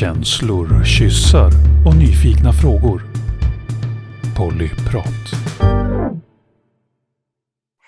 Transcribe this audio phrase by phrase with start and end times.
[0.00, 1.50] Känslor, kyssar
[1.86, 3.02] och nyfikna frågor.
[4.36, 5.30] Pollyprat.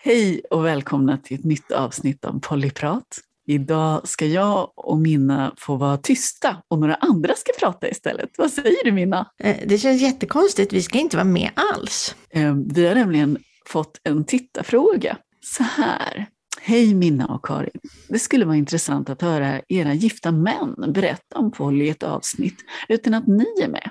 [0.05, 3.21] Hej och välkomna till ett nytt avsnitt av Pollyprat.
[3.47, 8.31] Idag ska jag och Minna få vara tysta och några andra ska prata istället.
[8.39, 9.31] Vad säger du Minna?
[9.39, 12.17] Eh, Det känns jättekonstigt, vi ska inte vara med alls.
[12.31, 15.17] Eh, Vi har nämligen fått en tittarfråga.
[15.41, 16.27] Så här.
[16.65, 17.81] Hej Minna och Karin.
[18.09, 22.57] Det skulle vara intressant att höra era gifta män berätta om Polly i ett avsnitt
[22.89, 23.91] utan att ni är med.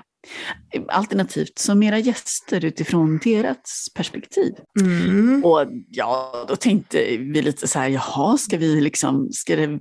[0.88, 4.52] Alternativt som era gäster utifrån deras perspektiv.
[4.80, 5.44] Mm.
[5.44, 9.80] Och ja, då tänkte vi lite så här, jaha, ska vi liksom, ska det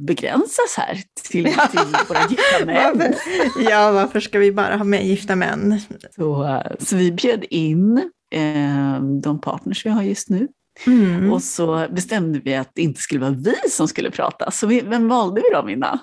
[0.00, 2.98] begränsas här till, till våra gifta män?
[2.98, 5.80] Varför, ja, varför ska vi bara ha med gifta män?
[6.16, 10.48] Så, så vi bjöd in eh, de partners vi har just nu.
[10.86, 11.32] Mm.
[11.32, 14.50] Och så bestämde vi att det inte skulle vara vi som skulle prata.
[14.50, 15.98] Så vi, vem valde vi då, Minna?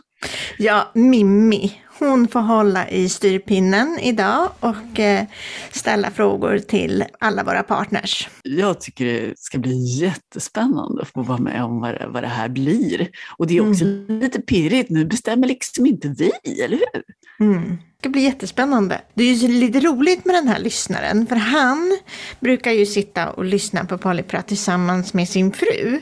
[0.57, 5.25] Ja, Mimmi, hon får hålla i styrpinnen idag och eh,
[5.71, 8.29] ställa frågor till alla våra partners.
[8.43, 12.27] Jag tycker det ska bli jättespännande att få vara med om vad det, vad det
[12.27, 13.09] här blir.
[13.37, 17.03] Och det är också lite pirrigt, nu bestämmer liksom inte vi, eller hur?
[17.39, 17.77] Mm.
[18.01, 19.01] Det ska bli jättespännande.
[19.13, 21.97] Det är ju lite roligt med den här lyssnaren, för han
[22.39, 25.99] brukar ju sitta och lyssna på Polyprat tillsammans med sin fru,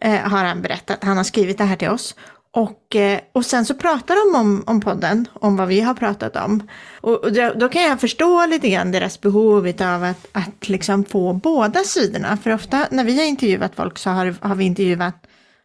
[0.00, 1.04] eh, har han berättat.
[1.04, 2.14] Han har skrivit det här till oss.
[2.50, 6.36] Och, eh, och sen så pratar de om, om podden, om vad vi har pratat
[6.36, 6.68] om.
[7.00, 11.04] Och, och då, då kan jag förstå lite grann deras behov av att, att liksom
[11.04, 12.36] få båda sidorna.
[12.36, 15.14] För ofta när vi har intervjuat folk så har, har vi intervjuat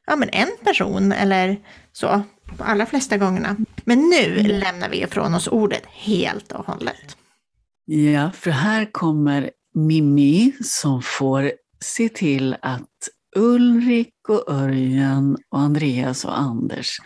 [0.08, 1.58] ja, men en person eller
[1.94, 2.24] så,
[2.58, 3.56] på allra flesta gångerna.
[3.86, 7.18] Men nu lämnar vi ifrån oss ordet helt och hållet.
[7.86, 12.88] Ja, för här kommer Mimmi som får se till att
[13.36, 16.98] Ulrik och Örjan och Andreas och Anders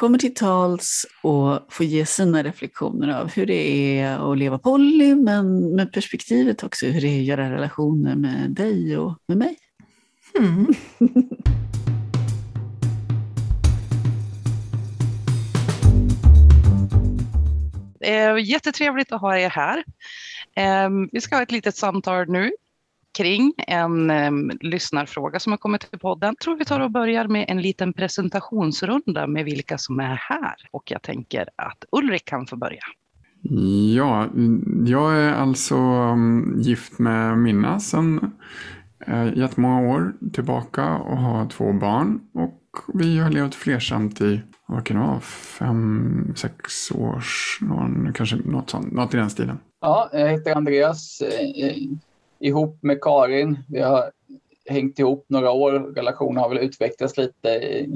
[0.00, 5.14] kommer till tals och får ge sina reflektioner av hur det är att leva poly,
[5.14, 9.56] men med perspektivet också hur det är att göra relationer med dig och med mig.
[10.38, 10.66] Mm.
[18.04, 19.84] Eh, jättetrevligt att ha er här.
[20.54, 22.50] Eh, vi ska ha ett litet samtal nu
[23.18, 24.30] kring en eh,
[24.60, 26.28] lyssnarfråga som har kommit till podden.
[26.28, 30.54] Jag tror vi tar och börjar med en liten presentationsrunda med vilka som är här.
[30.70, 32.82] Och jag tänker att Ulrik kan få börja.
[33.96, 34.28] Ja,
[34.86, 38.32] jag är alltså ehm, gift med Minna sedan
[39.06, 42.20] eh, jättemånga år tillbaka och har två barn.
[42.34, 42.60] Och
[42.94, 44.40] vi har levt flersamt i,
[44.70, 49.58] vad kan det vara, fem, sex års, någon, kanske något, sånt, något i den stilen.
[49.80, 51.20] Ja, jag heter Andreas.
[51.20, 51.76] eh,
[52.42, 53.58] Ihop med Karin.
[53.68, 54.10] Vi har
[54.66, 55.72] hängt ihop några år.
[55.72, 57.86] Relationen har väl utvecklats lite.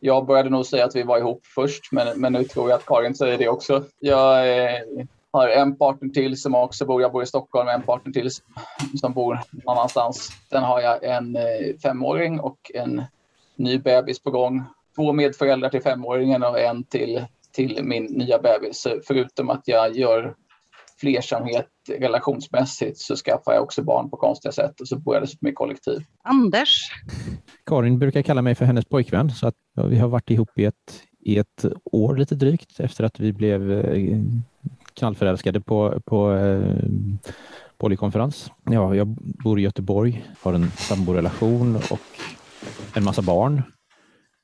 [0.00, 2.86] Jag började nog säga att vi var ihop först, men, men nu tror jag att
[2.86, 3.84] Karin säger det också.
[4.00, 4.80] Jag eh,
[5.30, 8.30] har en partner till som också bor, jag bor i Stockholm, en partner till
[9.00, 10.30] som bor någon annanstans.
[10.50, 13.02] Sen har jag en eh, femåring och en
[13.56, 14.64] ny bebis på gång.
[14.96, 18.80] Två medföräldrar till femåringen och en till, till min nya bebis.
[18.80, 20.34] Så Förutom att jag gör
[21.00, 25.48] flersamhet relationsmässigt så skaffar jag också barn på konstiga sätt och så bor jag dessutom
[25.48, 26.04] i kollektiv.
[26.22, 26.90] Anders,
[27.66, 30.64] Karin brukar kalla mig för hennes pojkvän, så att ja, vi har varit ihop i
[30.64, 34.20] ett, i ett år lite drygt efter att vi blev eh,
[34.94, 36.84] knallförälskade på, på eh,
[37.76, 38.50] polykonferens.
[38.64, 42.00] Ja, jag bor i Göteborg, har en samborelation och
[42.94, 43.62] en massa barn.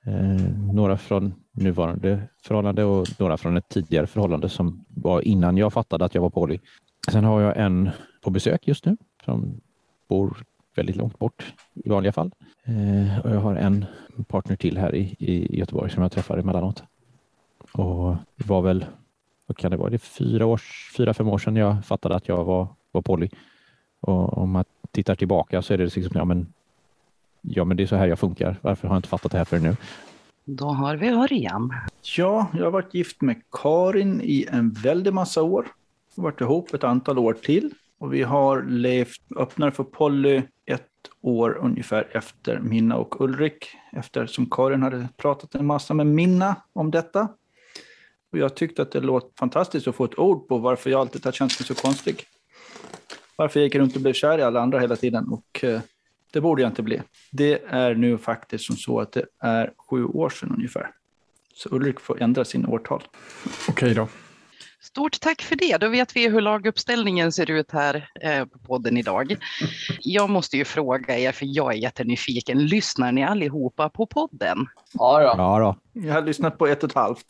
[0.07, 5.73] Eh, några från nuvarande förhållande och några från ett tidigare förhållande som var innan jag
[5.73, 6.59] fattade att jag var poly.
[7.11, 7.91] Sen har jag en
[8.23, 9.61] på besök just nu som
[10.09, 10.37] bor
[10.77, 12.31] väldigt långt bort i vanliga fall.
[12.65, 13.85] Eh, och jag har en
[14.29, 16.83] partner till här i, i Göteborg som jag träffar emellanåt.
[17.73, 18.85] Och det var väl,
[19.47, 22.29] vad kan det vara, det är fyra, års, fyra fem år sedan jag fattade att
[22.29, 23.29] jag var, var poly.
[24.01, 26.53] Och om man tittar tillbaka så är det liksom, ja men,
[27.43, 28.57] ja men det är så här jag funkar.
[28.61, 29.77] Varför har jag inte fattat det här förrän nu?
[30.57, 31.75] då har vi Örjan.
[32.17, 35.67] Ja, jag har varit gift med Karin i en väldig massa år.
[36.17, 37.75] Vi har varit ihop ett antal år till.
[37.99, 40.89] Och vi har levt öppnare för Polly ett
[41.21, 43.69] år ungefär efter Minna och Ulrik.
[43.93, 47.29] Eftersom Karin hade pratat en massa med Minna om detta.
[48.33, 51.25] Och jag tyckte att det låt fantastiskt att få ett ord på varför jag alltid
[51.25, 52.25] har känt mig så konstig.
[53.37, 55.29] Varför jag gick runt och blev kär i alla andra hela tiden.
[55.29, 55.81] Och eh,
[56.33, 57.03] det borde jag inte bli.
[57.31, 60.91] Det är nu faktiskt som så att det är sju år sedan ungefär.
[61.55, 63.03] Så Ulrik får ändra sin årtal.
[63.69, 64.09] Okej då.
[64.83, 65.77] Stort tack för det.
[65.77, 69.37] Då vet vi hur laguppställningen ser ut här eh, på podden idag.
[70.01, 72.67] Jag måste ju fråga er, för jag är jättenyfiken.
[72.67, 74.67] Lyssnar ni allihopa på podden?
[74.93, 75.43] Ja, då.
[75.43, 76.01] Ja då.
[76.07, 77.27] Jag har lyssnat på ett och ett halvt.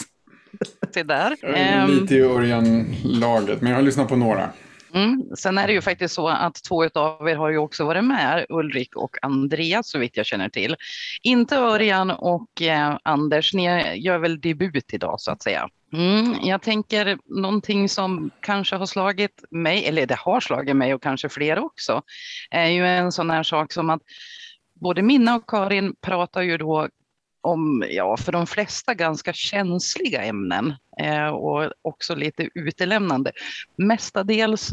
[0.95, 1.37] Se där.
[1.43, 4.51] Jag är Lite i Örjan-laget, men jag har lyssnat på några.
[4.95, 5.25] Mm.
[5.37, 8.47] Sen är det ju faktiskt så att två av er har ju också varit med,
[8.49, 10.77] Ulrik och Andreas så vitt jag känner till.
[11.23, 15.69] Inte Örjan och eh, Anders, ni gör väl debut idag så att säga.
[15.93, 16.35] Mm.
[16.43, 21.29] Jag tänker någonting som kanske har slagit mig, eller det har slagit mig och kanske
[21.29, 22.03] fler också,
[22.51, 24.03] är ju en sån här sak som att
[24.75, 26.89] både Minna och Karin pratar ju då
[27.41, 33.33] om, ja, för de flesta ganska känsliga ämnen eh, och också lite utelämnande.
[33.77, 34.73] Mestadels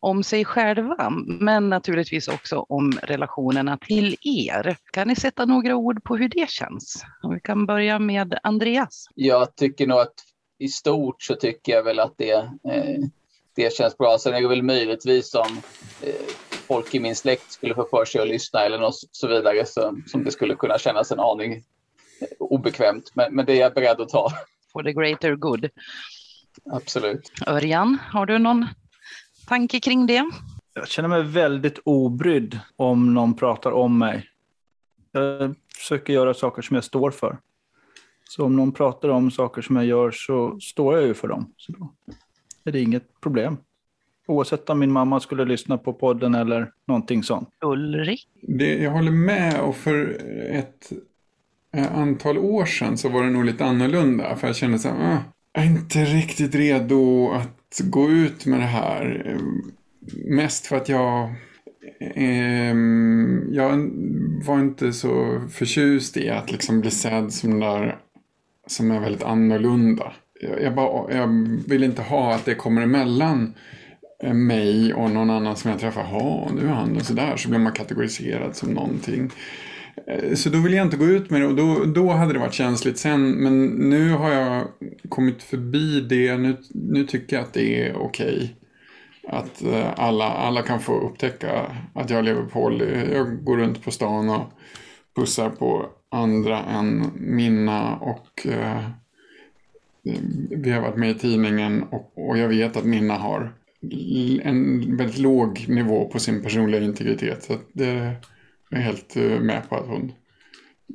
[0.00, 4.76] om sig själva, men naturligtvis också om relationerna till er.
[4.92, 7.04] Kan ni sätta några ord på hur det känns?
[7.22, 9.06] Och vi kan börja med Andreas.
[9.14, 10.14] Jag tycker nog att
[10.58, 12.32] i stort så tycker jag väl att det,
[12.70, 13.00] eh,
[13.56, 14.18] det känns bra.
[14.18, 15.60] Sen är det väl möjligtvis om
[16.02, 16.14] eh,
[16.50, 20.00] folk i min släkt skulle få för sig att lyssna eller något så vidare så,
[20.06, 21.64] som det skulle kunna kännas en aning
[22.38, 23.12] obekvämt.
[23.14, 24.32] Men, men det är jag beredd att ta.
[24.72, 25.68] For the greater good.
[26.72, 27.32] Absolut.
[27.46, 28.66] Örjan, har du någon
[29.48, 30.30] tanke kring det?
[30.74, 34.28] Jag känner mig väldigt obrydd om någon pratar om mig.
[35.12, 37.38] Jag försöker göra saker som jag står för.
[38.24, 41.54] Så om någon pratar om saker som jag gör så står jag ju för dem.
[41.56, 41.92] Så då
[42.64, 43.56] är det inget problem.
[44.26, 47.48] Oavsett om min mamma skulle lyssna på podden eller någonting sånt.
[47.64, 48.28] Ulrik?
[48.42, 50.20] Det, jag håller med och för
[50.50, 50.92] ett
[51.76, 54.36] Eh, antal år sedan så var det nog lite annorlunda.
[54.36, 55.18] För jag kände så här, ah,
[55.52, 59.22] jag är inte riktigt redo att gå ut med det här.
[59.26, 59.40] Eh,
[60.36, 61.34] mest för att jag,
[62.00, 63.90] ehm, jag
[64.46, 67.98] var inte så förtjust i att liksom bli sedd som den där
[68.66, 70.12] som är väldigt annorlunda.
[70.40, 71.28] Jag, jag, bara, jag
[71.68, 73.54] vill inte ha att det kommer emellan
[74.22, 76.06] eh, mig och någon annan som jag träffar.
[76.12, 77.36] Ja, nu är han och sådär.
[77.36, 79.30] Så blir man kategoriserad som någonting.
[80.06, 82.38] Eh, så då vill jag inte gå ut med det och då, då hade det
[82.38, 83.30] varit känsligt sen.
[83.30, 84.68] Men nu har jag
[85.08, 86.36] kommit förbi det.
[86.36, 88.56] Nu, nu tycker jag att det är okej.
[89.28, 93.12] Att eh, alla, alla kan få upptäcka att jag lever poly.
[93.12, 94.52] Jag går runt på stan och
[95.16, 98.88] pussar på andra än mina och eh,
[100.50, 103.52] vi har varit med i tidningen och, och jag vet att Minna har
[104.42, 107.42] en väldigt låg nivå på sin personliga integritet.
[107.42, 107.66] Så att
[108.70, 110.12] det är jag helt eh, med på att hon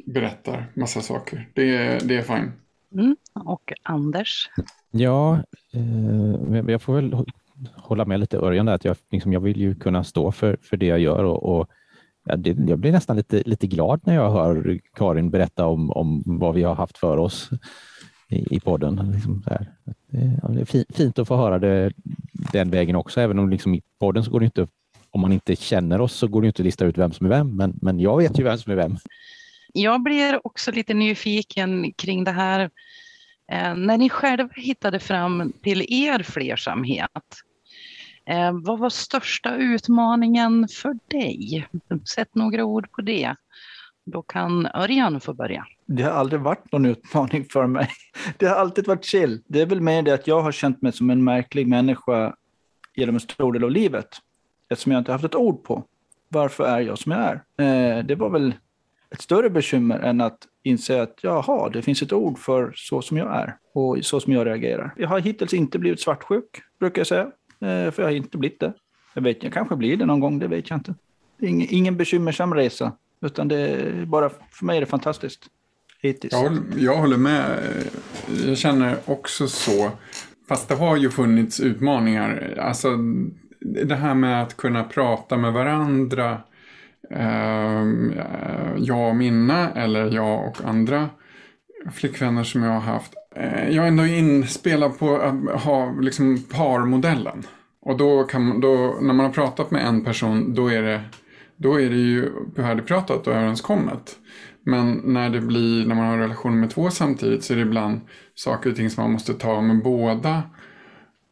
[0.05, 1.49] berättar massa saker.
[1.53, 2.51] Det, är- det är fine.
[2.93, 3.15] Mm.
[3.45, 4.49] Och Anders?
[4.91, 7.25] Ja, eh, jag får väl hå-
[7.75, 10.77] hålla med lite Örjan där, att jag, liksom, jag vill ju kunna stå för, för
[10.77, 11.69] det jag gör och, och
[12.25, 16.23] ja, det, jag blir nästan lite, lite glad när jag hör Karin berätta om, om
[16.25, 17.49] vad vi har haft för oss
[18.29, 19.11] i, i podden.
[19.13, 19.71] Liksom så här.
[20.53, 21.91] Det, är fi, fint att få höra det
[22.53, 24.67] den vägen också, även om liksom i podden så går det inte,
[25.11, 27.29] om man inte känner oss så går det inte att lista ut vem som är
[27.29, 28.97] vem, men, men jag vet ju vem som är vem.
[29.73, 32.69] Jag blir också lite nyfiken kring det här.
[33.51, 37.11] Eh, när ni själva hittade fram till er flersamhet,
[38.25, 41.67] eh, vad var största utmaningen för dig?
[42.15, 43.35] Sätt några ord på det.
[44.05, 45.65] Då kan Örjan få börja.
[45.85, 47.89] Det har aldrig varit någon utmaning för mig.
[48.37, 49.41] Det har alltid varit chill.
[49.47, 52.35] Det är väl mer det att jag har känt mig som en märklig människa
[52.95, 54.07] genom en stor del av livet.
[54.71, 55.83] Eftersom jag inte haft ett ord på
[56.29, 57.33] varför är jag som jag är.
[57.57, 58.53] Eh, det var väl
[59.09, 63.17] ett större bekymmer än att inse att jaha, det finns ett ord för så som
[63.17, 64.93] jag är och så som jag reagerar.
[64.97, 67.23] Jag har hittills inte blivit svartsjuk, brukar jag säga.
[67.59, 68.73] Eh, för jag har inte blivit det.
[69.13, 70.95] Jag vet, jag kanske blir det någon gång, det vet jag inte.
[71.37, 75.45] Det är ingen, ingen bekymmersam resa, utan det är bara, för mig är det fantastiskt.
[76.01, 76.33] Hittills.
[76.33, 77.59] Jag håller, jag håller med.
[78.45, 79.91] Jag känner också så.
[80.47, 82.57] Fast det har ju funnits utmaningar.
[82.61, 82.97] Alltså
[83.61, 86.41] det här med att kunna prata med varandra.
[87.09, 91.09] Ehm, eh, jag och Minna eller jag och andra
[91.93, 93.13] flickvänner som jag har haft.
[93.35, 97.43] Eh, jag är ändå inspelad på att ha liksom parmodellen.
[97.81, 101.01] Och då kan man, då, när man har pratat med en person då är det,
[101.55, 104.15] då är det ju färdigpratat och överenskommet.
[104.63, 108.01] Men när det blir, när man har relationer med två samtidigt så är det ibland
[108.35, 110.43] saker och ting som man måste ta med båda.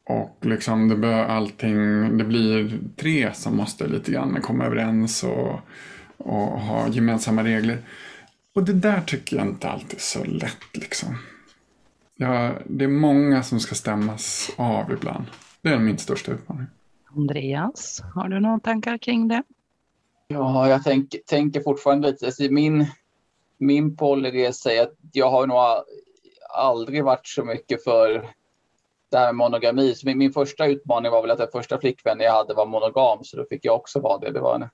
[0.09, 1.77] Och liksom det bör allting,
[2.17, 5.59] det blir tre som måste lite grann komma överens och,
[6.17, 7.77] och ha gemensamma regler.
[8.55, 11.17] Och det där tycker jag inte alltid är så lätt liksom.
[12.15, 15.25] Ja, det är många som ska stämmas av ibland.
[15.61, 16.67] Det är min största utmaning.
[17.15, 19.43] Andreas, har du några tankar kring det?
[20.27, 22.25] Ja, jag tänk, tänker fortfarande lite.
[22.25, 22.85] Alltså min,
[23.57, 25.57] min policy säger att jag har nog
[26.53, 28.38] aldrig varit så mycket för
[29.09, 29.95] det här med monogami.
[29.95, 33.23] Så min, min första utmaning var väl att den första flickvännen jag hade var monogam,
[33.23, 34.31] så då fick jag också vara det.
[34.31, 34.69] Det var en,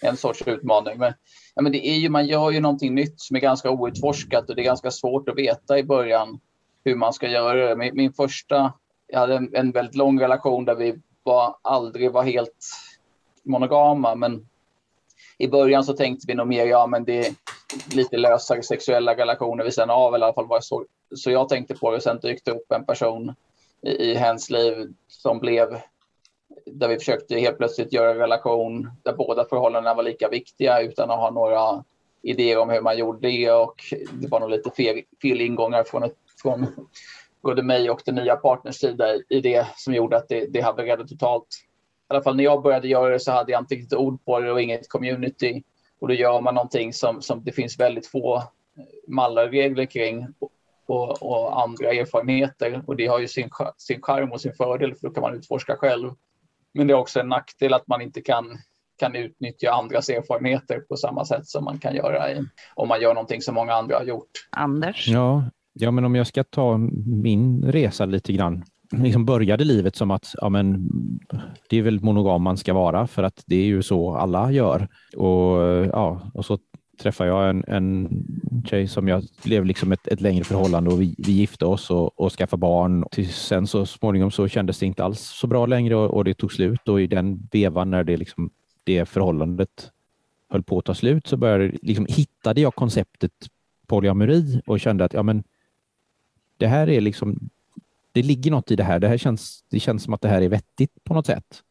[0.00, 0.98] en sorts utmaning.
[0.98, 1.12] Men,
[1.54, 4.56] ja, men det är ju, man gör ju någonting nytt som är ganska outforskat och
[4.56, 6.40] det är ganska svårt att veta i början
[6.84, 7.76] hur man ska göra det.
[7.76, 8.72] Min, min första,
[9.06, 12.70] jag hade en, en väldigt lång relation där vi var, aldrig var helt
[13.42, 14.48] monogama, men
[15.38, 17.34] i början så tänkte vi nog mer, ja men det är
[17.94, 21.48] lite lösare sexuella relationer vid sidan av, eller i alla fall var så, så jag
[21.48, 21.96] tänkte på det.
[21.96, 23.34] och Sen dykte upp en person
[23.84, 25.80] i, hens liv som blev,
[26.66, 31.10] där vi försökte helt plötsligt göra en relation där båda förhållandena var lika viktiga utan
[31.10, 31.84] att ha några
[32.22, 33.74] idéer om hur man gjorde det och
[34.12, 36.66] det var nog lite fel, fel ingångar från, ett, från
[37.42, 41.08] både mig och den nya partners sida i det som gjorde att det, det havererade
[41.08, 41.46] totalt.
[42.10, 44.40] I alla fall när jag började göra det så hade jag inte riktigt ord på
[44.40, 45.62] det och inget community.
[46.00, 48.42] Och då gör man någonting som, som det finns väldigt få
[49.08, 50.26] mallar regler kring
[50.86, 52.82] och, och, andra erfarenheter.
[52.86, 55.76] Och det har ju sin, sin charm och sin fördel för då kan man utforska
[55.76, 56.10] själv.
[56.74, 58.44] Men det är också en nackdel att man inte kan,
[58.98, 62.42] kan utnyttja andras erfarenheter på samma sätt som man kan göra i,
[62.74, 64.30] om man gör någonting som många andra har gjort.
[64.50, 65.08] Anders?
[65.08, 68.64] Ja, ja, men om jag ska ta min resa lite grann.
[68.92, 70.88] Liksom började livet som att ja, men,
[71.68, 74.88] det är väl monogam man ska vara för att det är ju så alla gör.
[75.16, 75.60] Och,
[75.92, 76.58] ja, och så
[76.98, 78.24] träffade jag en, en
[78.64, 82.20] tjej som jag blev liksom ett, ett längre förhållande och vi, vi gifte oss och,
[82.20, 83.04] och skaffade barn.
[83.10, 86.34] Till sen så småningom så kändes det inte alls så bra längre och, och det
[86.34, 88.50] tog slut och i den vevan när det, liksom,
[88.84, 89.90] det förhållandet
[90.48, 93.32] höll på att ta slut så började, liksom, hittade jag konceptet
[93.86, 95.44] polyamori och kände att ja, men,
[96.56, 97.50] det här är liksom,
[98.12, 98.98] det ligger något i det här.
[98.98, 101.62] Det här känns, det känns som att det här är vettigt på något sätt.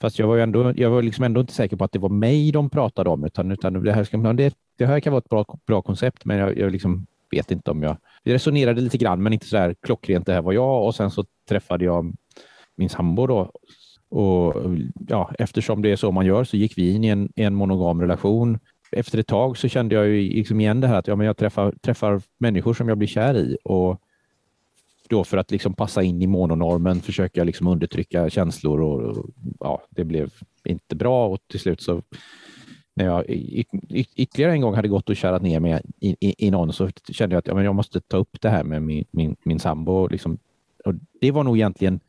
[0.00, 2.52] Fast jag var, ändå, jag var liksom ändå inte säker på att det var mig
[2.52, 5.44] de pratade om, utan, utan det, här ska, det, det här kan vara ett bra,
[5.66, 7.96] bra koncept, men jag, jag liksom vet inte om jag...
[8.24, 10.84] Vi resonerade lite grann, men inte så här klockrent, det här var jag.
[10.84, 12.14] Och sen så träffade jag
[12.76, 13.52] min sambo då.
[14.08, 14.54] Och
[15.08, 18.00] ja, eftersom det är så man gör så gick vi in i en, en monogam
[18.00, 18.58] relation.
[18.92, 21.36] Efter ett tag så kände jag ju liksom igen det här att ja, men jag
[21.36, 24.00] träffar, träffar människor som jag blir kär i och
[25.08, 29.82] då för att liksom passa in i mononormen försöka liksom undertrycka känslor och, och ja,
[29.90, 30.30] det blev
[30.64, 32.02] inte bra och till slut så
[32.94, 33.24] när jag
[33.90, 37.34] ytterligare en gång hade gått och kärat ner mig i, i, i någon så kände
[37.34, 40.08] jag att ja, men jag måste ta upp det här med min, min, min sambo.
[40.08, 40.38] Liksom.
[40.84, 42.00] Och det var nog egentligen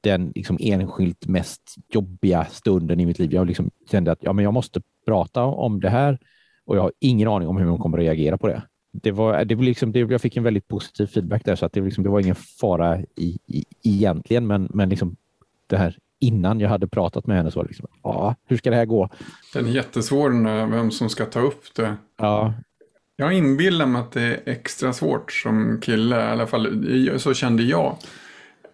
[0.00, 3.34] den liksom enskilt mest jobbiga stunden i mitt liv.
[3.34, 6.18] Jag liksom kände att ja, men jag måste prata om det här
[6.64, 8.62] och jag har ingen aning om hur hon kommer att reagera på det
[9.02, 11.72] det var, det var liksom, det, jag fick en väldigt positiv feedback där, så att
[11.72, 15.16] det, liksom, det var ingen fara i, i, egentligen, men, men liksom
[15.66, 18.84] det här innan jag hade pratat med henne så liksom, ja, hur ska det här
[18.84, 19.08] gå?
[19.54, 20.30] Den är jättesvår,
[20.70, 21.96] vem som ska ta upp det.
[22.18, 22.54] Ja.
[23.16, 27.62] Jag inbillar mig att det är extra svårt som kille, i alla fall så kände
[27.62, 27.96] jag.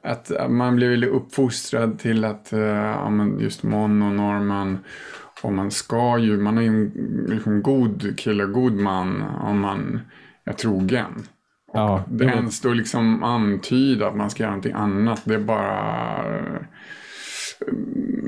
[0.02, 4.78] Att man blir uppfostrad till att, ja men just mononormen
[5.42, 10.00] och man ska ju, man är ju en liksom god kille, god man om man
[10.44, 11.22] är trogen.
[11.72, 15.22] Ja, det ens då liksom antyda att man ska göra någonting annat.
[15.25, 16.25] Det är bara...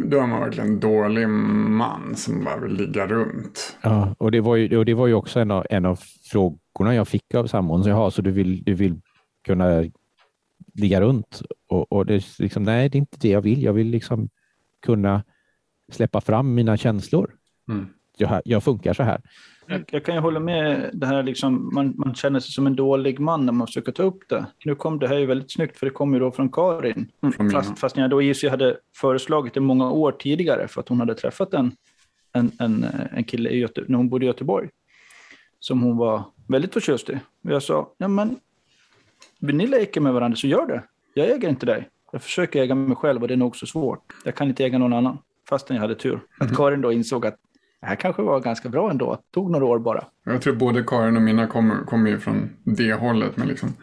[0.05, 3.77] Då är man verkligen en dålig man som bara vill ligga runt.
[3.83, 5.99] Ja, och det var ju, och det var ju också en av, en av
[6.33, 7.83] frågorna jag fick av sambon.
[7.83, 9.01] Jaha, så du vill, du vill
[9.47, 9.85] kunna
[10.75, 11.43] ligga runt?
[11.69, 13.63] Och, och det är liksom, nej, det är inte det jag vill.
[13.63, 14.29] Jag vill liksom
[14.87, 15.23] kunna
[15.93, 17.35] släppa fram mina känslor.
[17.69, 17.87] Mm.
[18.17, 19.21] Jag, jag funkar så här.
[19.67, 22.77] Jag, jag, kan ju hålla med det här, liksom, man, man känner sig som en
[22.77, 24.47] dålig man när man försöker ta upp det.
[24.65, 27.11] Nu kom det här ju väldigt snyggt, för det kom ju då från Karin.
[27.23, 27.51] Mm.
[27.51, 31.15] Fast, fast jag då gissar hade föreslagit det många år tidigare, för att hon hade
[31.15, 31.73] träffat en,
[32.33, 34.69] en, en, en kille i Göte, när hon bodde i Göteborg,
[35.61, 37.19] som hon var väldigt förtjust i.
[37.45, 38.37] Och jag sa, ja men,
[39.41, 40.83] vill ni leka med varandra så gör det.
[41.15, 41.89] Jag äger inte dig.
[42.13, 44.13] Jag försöker äga mig själv och det är nog så svårt.
[44.25, 46.21] Jag kan inte äga någon annan fastän jag hade tur.
[46.39, 46.57] Att mm.
[46.57, 47.37] Karin då insåg att
[47.81, 49.15] det här kanske var ganska bra ändå.
[49.15, 50.05] Det tog några år bara.
[50.25, 53.75] Jag tror både Karin och mina kommer, kommer ju från det hållet med liksom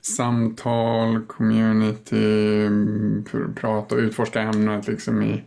[0.00, 2.68] samtal, community,
[3.54, 5.42] prata och utforska ämnet liksom i,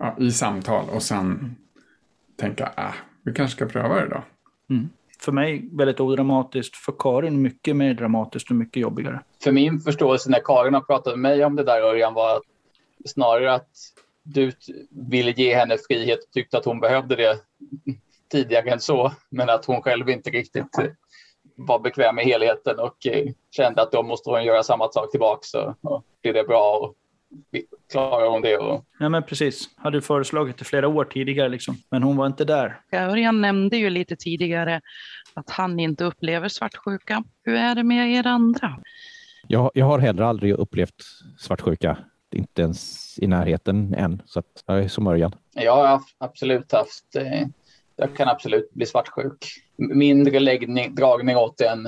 [0.00, 1.56] ja, i samtal och sen
[2.36, 4.22] tänka, ah, vi kanske ska pröva det då.
[4.74, 4.88] Mm.
[5.20, 9.20] För mig väldigt odramatiskt, för Karin mycket mer dramatiskt och mycket jobbigare.
[9.42, 12.40] För min förståelse när Karin har pratat med mig om det där Örjan var
[13.06, 13.70] snarare att
[14.34, 14.52] du
[14.90, 17.38] ville ge henne frihet och tyckte att hon behövde det
[18.32, 20.76] tidigare än så, men att hon själv inte riktigt
[21.56, 25.40] var bekväm med helheten och eh, kände att då måste hon göra samma sak tillbaka
[25.42, 25.74] så
[26.22, 26.94] blir det bra och
[27.92, 28.56] klarar hon det.
[28.56, 28.84] Och...
[28.98, 29.68] Ja, men precis.
[29.76, 31.76] Hade föreslagit det flera år tidigare, liksom.
[31.90, 32.80] men hon var inte där.
[32.92, 34.80] Örjan nämnde ju lite tidigare
[35.34, 37.24] att han inte upplever svartsjuka.
[37.44, 38.78] Hur är det med er andra?
[39.48, 40.94] Jag, jag har heller aldrig upplevt
[41.38, 41.98] svartsjuka
[42.32, 44.22] inte ens i närheten än.
[44.26, 45.32] Så att jag är som Örjan.
[45.54, 47.46] Jag har absolut haft eh,
[48.00, 49.46] jag kan absolut bli svartsjuk.
[49.76, 51.86] Mindre läggning, dragning åt det än,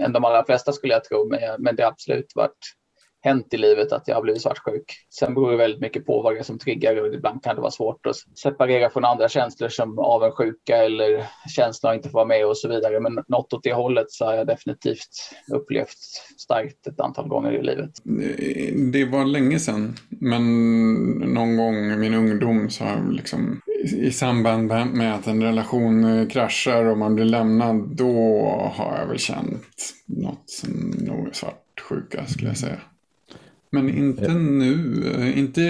[0.00, 2.74] än de allra flesta skulle jag tro, men, men det har absolut varit
[3.22, 4.84] hänt i livet att jag har blivit svartsjuk.
[5.10, 7.60] Sen beror det väldigt mycket på vad det är som triggar och ibland kan det
[7.60, 11.26] vara svårt att separera från andra känslor som avundsjuka eller
[11.56, 13.00] känslan att inte få vara med och så vidare.
[13.00, 15.98] Men något åt det hållet så har jag definitivt upplevt
[16.38, 17.90] starkt ett antal gånger i livet.
[18.92, 20.44] Det var länge sedan, men
[21.34, 26.26] någon gång i min ungdom så har jag liksom i samband med att en relation
[26.28, 28.12] kraschar och man blir lämnad, då
[28.74, 29.66] har jag väl känt
[30.06, 32.80] något som nog är svartsjuka skulle jag säga.
[33.72, 34.34] Men inte ja.
[34.34, 35.60] nu, inte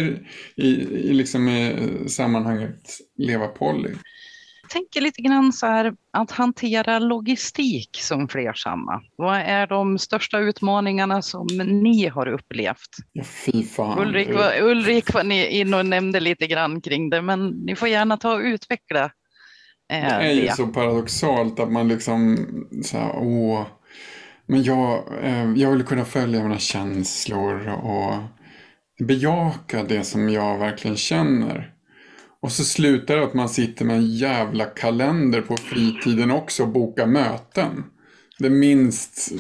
[0.57, 1.75] i, i liksom i
[2.09, 3.91] sammanhanget leva poly.
[4.63, 9.03] Jag tänker lite grann så här att hantera logistik som flersamma.
[9.17, 11.47] Vad är de största utmaningarna som
[11.83, 12.91] ni har upplevt?
[13.13, 13.99] Ja, fy fan.
[13.99, 17.89] Ulrik var, Ulrik var ni in och nämnde lite grann kring det, men ni får
[17.89, 19.05] gärna ta och utveckla
[19.93, 20.25] eh, det.
[20.25, 22.47] är ju så paradoxalt att man liksom
[22.85, 23.67] så här, åh,
[24.47, 28.15] men jag, eh, jag vill kunna följa mina känslor och
[29.05, 31.73] bejaka det som jag verkligen känner.
[32.41, 36.69] Och så slutar det att man sitter med en jävla kalender på fritiden också och
[36.69, 37.85] bokar möten.
[38.39, 39.33] Det minst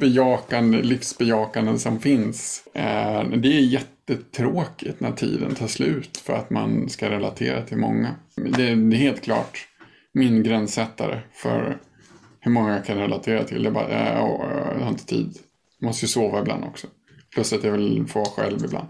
[0.00, 2.62] bejakande, livsbejakande som finns.
[2.74, 8.14] Eh, det är jättetråkigt när tiden tar slut för att man ska relatera till många.
[8.56, 9.68] Det är helt klart
[10.12, 11.78] min gränssättare för
[12.40, 13.62] hur många jag kan relatera till.
[13.62, 14.18] Det är bara, äh,
[14.78, 15.38] jag har inte tid.
[15.78, 16.86] Jag måste ju sova ibland också.
[17.34, 18.88] Plus att jag vill få själv ibland.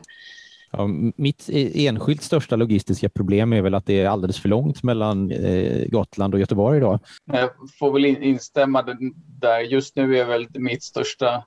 [0.73, 4.83] Ja, mitt e-, enskilt största logistiska problem är väl att det är alldeles för långt
[4.83, 6.99] mellan eh, Gotland och Göteborg idag.
[7.25, 8.83] Jag får väl instämma
[9.41, 9.61] där.
[9.61, 11.45] Just nu är väl mitt största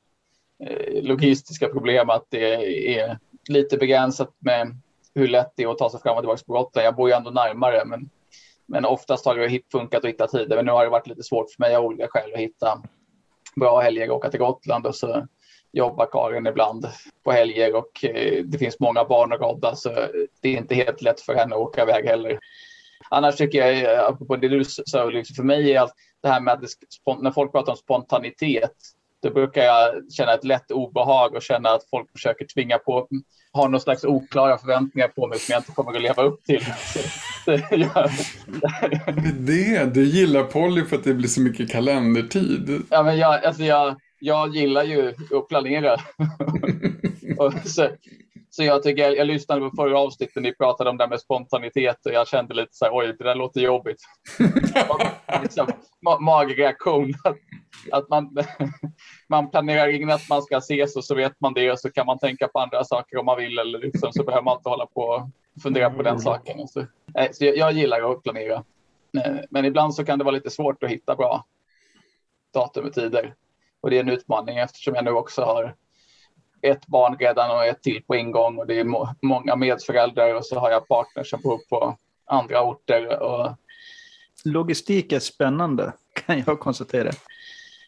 [0.64, 3.18] eh, logistiska problem att det är
[3.50, 4.78] lite begränsat med
[5.16, 6.86] hur lätt det är att ta sig fram och tillbaka på Gotland.
[6.86, 8.10] Jag bor ju ändå närmare, men
[8.66, 10.56] men oftast har det funkat att hitta tider.
[10.56, 12.82] Men nu har det varit lite svårt för mig av olika skäl att hitta
[13.56, 15.28] bra helger och åka till Gotland och så
[15.72, 16.88] jobbar Karin ibland
[17.24, 19.90] på helger och eh, det finns många barn att rodda så
[20.42, 22.40] det är inte helt lätt för henne att åka iväg heller.
[23.10, 26.42] Annars tycker jag, eh, apropå det du sa, liksom för mig är allt det här
[26.42, 28.76] med att det, när folk pratar om spontanitet
[29.22, 33.08] då brukar jag känna ett lätt obehag och känna att folk försöker tvinga på,
[33.54, 36.66] har någon slags oklara förväntningar på mig som jag inte kommer att leva upp till.
[39.40, 42.82] det, du gillar Polly för att det blir så mycket kalendertid.
[42.90, 45.98] Ja, men jag, alltså jag, jag gillar ju att planera.
[47.66, 47.90] så,
[48.56, 52.06] så jag tycker, jag, jag lyssnade på förra avsnittet, ni pratade om det med spontanitet
[52.06, 54.02] och jag kände lite så här, oj, det där låter jobbigt.
[55.42, 55.68] liksom,
[56.02, 57.14] ma magreaktion.
[57.24, 57.38] Att,
[57.92, 58.38] att man,
[59.30, 62.06] man planerar in att man ska ses och så vet man det och så kan
[62.06, 64.86] man tänka på andra saker om man vill eller liksom, så behöver man inte hålla
[64.86, 66.68] på och fundera på den saken.
[66.68, 66.86] Så,
[67.32, 68.64] så jag, jag gillar att planera.
[69.50, 71.46] Men ibland så kan det vara lite svårt att hitta bra
[72.54, 73.36] datum och tider.
[73.82, 75.76] Och det är en utmaning eftersom jag nu också har
[76.64, 80.46] ett barn redan och ett till på ingång och det är må många medföräldrar och
[80.46, 83.22] så har jag partner som bor på andra orter.
[83.22, 83.52] Och...
[84.46, 85.94] Logistik är spännande
[86.26, 87.12] kan jag konstatera.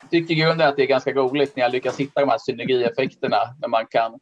[0.02, 2.38] Jag tycker i grunden att det är ganska roligt när jag lyckas hitta de här
[2.38, 4.20] synergieffekterna när man kan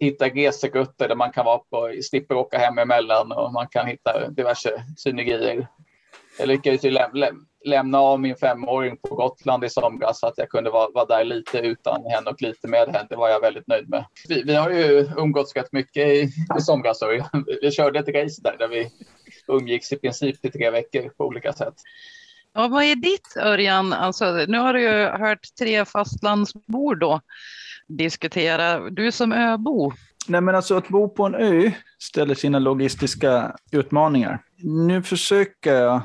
[0.00, 4.28] hitta reserutter där man kan vara på, slipper åka hem emellan och man kan hitta
[4.30, 5.68] diverse synergier.
[6.38, 10.48] Jag lyckades ju läm lämna av min femåring på Gotland i somras så att jag
[10.48, 13.06] kunde vara, vara där lite utan henne och lite med henne.
[13.10, 14.04] Det var jag väldigt nöjd med.
[14.28, 17.02] Vi, vi har ju umgåtts rätt mycket i, i somras.
[17.02, 17.22] Och vi,
[17.62, 18.90] vi körde ett race där, där vi
[19.48, 21.74] umgicks i princip i tre veckor på olika sätt.
[22.54, 23.92] Ja, vad är ditt Örjan?
[23.92, 27.20] Alltså, nu har du ju hört tre fastlandsbor då
[27.88, 28.90] diskutera.
[28.90, 29.92] Du som öbo.
[30.28, 34.42] Nej, men alltså att bo på en ö ställer sina logistiska utmaningar.
[34.62, 36.02] Nu försöker jag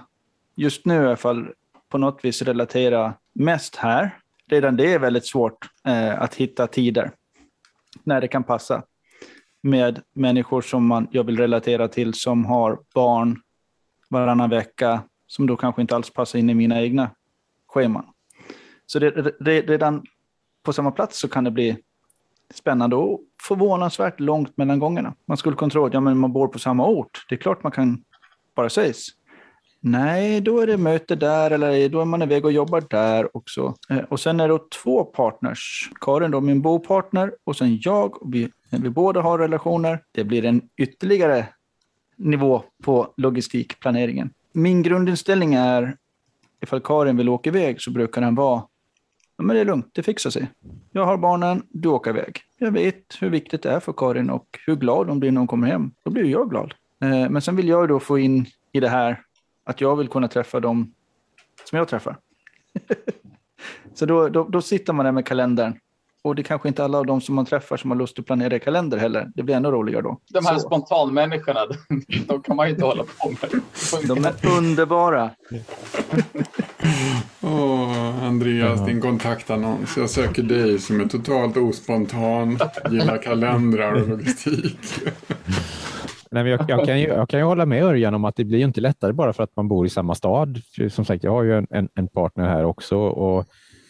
[0.56, 1.50] just nu i alla fall
[1.90, 4.18] på något vis relatera mest här.
[4.48, 7.12] Redan det är väldigt svårt eh, att hitta tider
[8.04, 8.84] när det kan passa
[9.62, 13.42] med människor som man, jag vill relatera till som har barn
[14.10, 17.12] varannan vecka som då kanske inte alls passar in i mina egna
[17.68, 18.06] scheman.
[18.86, 20.04] Så det, det, redan
[20.64, 21.78] på samma plats så kan det bli
[22.54, 25.16] spännande och förvånansvärt långt mellan gångerna.
[25.26, 27.26] Man skulle kunna tro att ja, men man bor på samma ort.
[27.30, 28.04] Det är klart man kan
[28.56, 29.08] bara ses.
[29.86, 33.76] Nej, då är det möte där eller då är man iväg och jobbar där också.
[33.90, 35.90] Eh, och sen är det två partners.
[36.02, 38.22] Karin då, min bopartner och sen jag.
[38.22, 40.00] Och vi, vi båda har relationer.
[40.12, 41.48] Det blir en ytterligare
[42.16, 44.30] nivå på logistikplaneringen.
[44.54, 45.98] Min grundinställning är
[46.62, 48.64] ifall Karin vill åka iväg så brukar den vara
[49.38, 50.48] ja, men det är lugnt, det fixar sig.
[50.92, 52.42] Jag har barnen, du åker iväg.
[52.58, 55.48] Jag vet hur viktigt det är för Karin och hur glad hon blir när hon
[55.48, 55.92] kommer hem.
[56.04, 56.74] Då blir jag glad.
[57.02, 59.22] Eh, men sen vill jag då få in i det här
[59.66, 60.94] att jag vill kunna träffa dem
[61.70, 62.18] som jag träffar.
[63.94, 65.74] så då, då, då sitter man där med kalendern
[66.24, 68.26] och det är kanske inte alla av dem som man träffar som har lust att
[68.26, 69.32] planera i kalender heller.
[69.36, 70.20] Det blir ännu roligare då.
[70.34, 70.60] De här Så.
[70.68, 71.60] spontanmänniskorna,
[72.28, 73.62] de kan man ju inte hålla på med.
[74.08, 75.30] De är underbara.
[77.42, 78.86] Åh, Andreas, Ja.
[78.86, 79.98] din kontaktannons.
[79.98, 82.60] Jag söker dig som är totalt ospontan,
[82.92, 84.80] gillar kalendrar och logistik.
[86.34, 88.44] Nej, men jag, jag, kan ju, jag kan ju hålla med Örjan om att det
[88.44, 90.62] blir ju inte lättare bara för att man bor i samma stad.
[90.90, 93.46] Som sagt, jag har ju en, en, en partner här också och,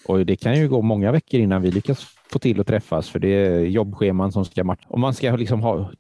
[0.06, 3.20] och det kan ju gå många veckor innan vi lyckas få till att träffas för
[3.20, 4.86] det är jobbscheman som ska matcha.
[4.88, 5.92] Om man ska liksom ha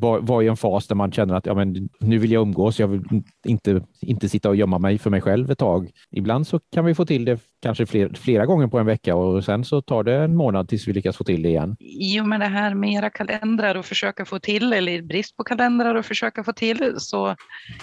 [0.00, 2.78] var, var i en fas där man känner att ja, men, nu vill jag umgås,
[2.78, 3.02] jag vill
[3.44, 5.90] inte, inte sitta och gömma mig för mig själv ett tag.
[6.10, 9.44] Ibland så kan vi få till det kanske fler, flera gånger på en vecka och
[9.44, 11.76] sen så tar det en månad tills vi lyckas få till det igen.
[11.80, 15.44] I och med det här med era kalendrar och försöka få till, eller brist på
[15.44, 17.36] kalendrar och försöka få till, så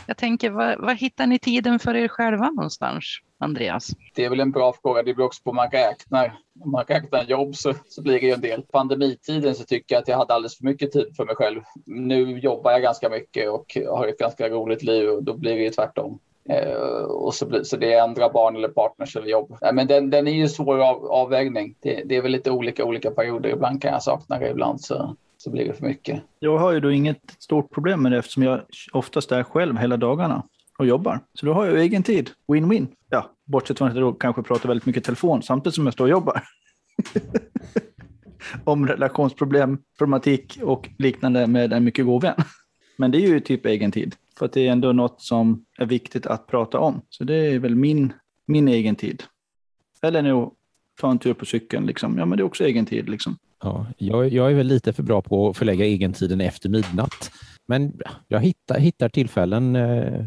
[0.05, 3.03] jag tänker, vad, vad hittar ni tiden för er själva någonstans,
[3.39, 3.87] Andreas?
[4.15, 5.03] Det är väl en bra fråga.
[5.03, 6.39] Det beror också på hur man räknar.
[6.63, 8.61] Om man räknar jobb så, så blir det ju en del.
[8.61, 11.61] Pandemitiden så tycker jag att jag hade alldeles för mycket tid för mig själv.
[11.85, 15.63] Nu jobbar jag ganska mycket och har ett ganska roligt liv och då blir det
[15.63, 16.19] ju tvärtom.
[16.49, 19.57] Eh, och så, blir, så det är andra barn eller partners eller jobb.
[19.61, 21.75] Nej, men den, den är ju svår av, avvägning.
[21.79, 23.49] Det, det är väl lite olika olika perioder.
[23.49, 26.21] Ibland kan jag sakna det, ibland så, så blir det för mycket.
[26.39, 28.61] Jag har ju då inget stort problem med det eftersom jag
[28.93, 30.43] oftast är själv hela dagarna
[30.77, 31.19] och jobbar.
[31.33, 32.29] Så då har jag egen tid.
[32.47, 32.87] Win-win.
[33.09, 36.05] Ja, bortsett från att jag då kanske pratar väldigt mycket telefon samtidigt som jag står
[36.05, 36.43] och jobbar.
[38.63, 42.35] Om relationsproblem, problematik och liknande med en mycket god vän.
[42.97, 44.15] Men det är ju typ egen tid.
[44.37, 47.01] För att det är ändå något som är viktigt att prata om.
[47.09, 48.13] Så det är väl min,
[48.45, 49.23] min egen tid.
[50.01, 50.49] Eller nu
[51.01, 51.85] ta en tur på cykeln.
[51.85, 52.17] Liksom.
[52.17, 53.09] Ja, men det är också egen tid.
[53.09, 53.37] Liksom.
[53.63, 57.31] Ja, jag, jag är väl lite för bra på att förlägga egentiden efter midnatt.
[57.67, 60.25] Men jag hittar, hittar tillfällen, eh,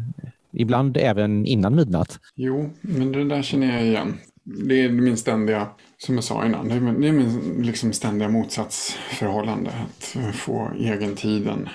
[0.53, 2.19] ibland även innan midnatt.
[2.35, 4.19] Jo, men det där känner jag igen.
[4.43, 7.93] Det är min ständiga, som jag sa innan, det är min, det är min liksom
[7.93, 9.69] ständiga motsatsförhållande.
[9.69, 11.69] Att få egentiden.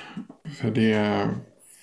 [0.61, 1.29] För det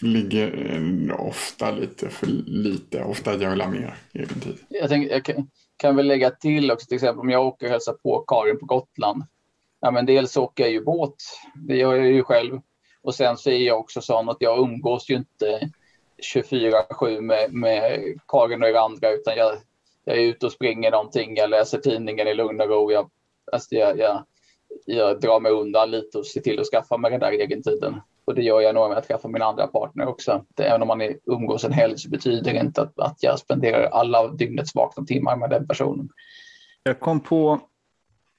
[0.02, 3.04] ligger ofta lite för lite.
[3.04, 4.58] Ofta att jag vill ha mer egentid.
[4.70, 7.72] Jag, tänk, jag kan, kan väl lägga till också till exempel om jag åker och
[7.72, 9.24] hälsar på Karin på Gotland.
[9.82, 11.16] Ja, men dels åker jag ju båt.
[11.68, 12.60] Det gör jag ju själv.
[13.02, 15.72] Och sen så är jag också sån att jag umgås ju inte
[16.24, 19.56] 24-7 med, med Karin och er andra utan jag,
[20.06, 21.36] jag är ute och springer någonting.
[21.36, 22.92] Jag läser tidningen i lugn och ro.
[22.92, 23.10] Jag,
[23.52, 24.24] alltså jag, jag,
[24.86, 28.02] jag drar mig undan lite och ser till att skaffa mig den där egentiden.
[28.26, 30.46] Och det gör jag nog med att träffa min andra partner också.
[30.58, 33.84] Även om man är, umgås en helg så betyder det inte att, att jag spenderar
[33.84, 36.10] alla dygnets vakna timmar med den personen.
[36.84, 37.60] Jag kom på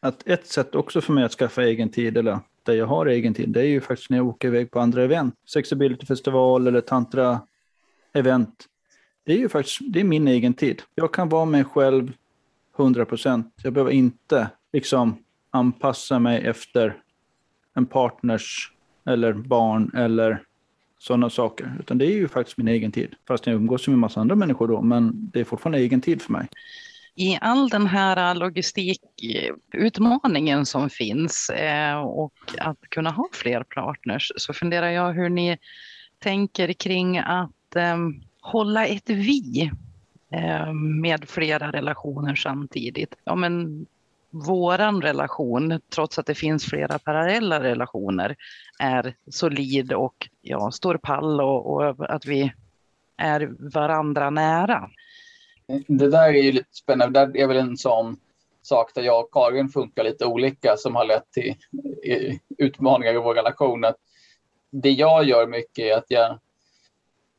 [0.00, 3.34] att ett sätt också för mig att skaffa egen tid, eller där jag har egen
[3.34, 5.34] tid, det är ju faktiskt när jag åker iväg på andra event.
[5.48, 7.40] Sexability festival eller tantra
[8.14, 8.64] event.
[9.24, 10.82] Det är ju faktiskt det är min egen tid.
[10.94, 12.12] Jag kan vara mig själv
[12.78, 13.54] 100 procent.
[13.62, 15.16] Jag behöver inte liksom
[15.50, 16.96] anpassa mig efter
[17.74, 18.72] en partners
[19.06, 20.42] eller barn eller
[20.98, 21.76] sådana saker.
[21.80, 23.14] Utan det är ju faktiskt min egen tid.
[23.28, 26.22] Fast jag umgås med en massa andra människor då, men det är fortfarande egen tid
[26.22, 26.48] för mig.
[27.16, 34.52] I all den här logistikutmaningen som finns eh, och att kunna ha fler partners så
[34.52, 35.58] funderar jag hur ni
[36.18, 39.70] tänker kring att Ehm, hålla ett vi
[40.30, 43.14] eh, med flera relationer samtidigt.
[43.24, 43.86] Ja, men
[44.30, 48.36] våran relation, trots att det finns flera parallella relationer,
[48.78, 52.52] är solid och ja, står pall och, och att vi
[53.16, 54.90] är varandra nära.
[55.88, 57.26] Det där är ju lite spännande.
[57.26, 58.16] Det är väl en sån
[58.62, 61.54] sak där jag och Karin funkar lite olika som har lett till
[62.04, 63.84] eh, utmaningar i vår relation.
[63.84, 63.96] Att
[64.70, 66.38] det jag gör mycket är att jag,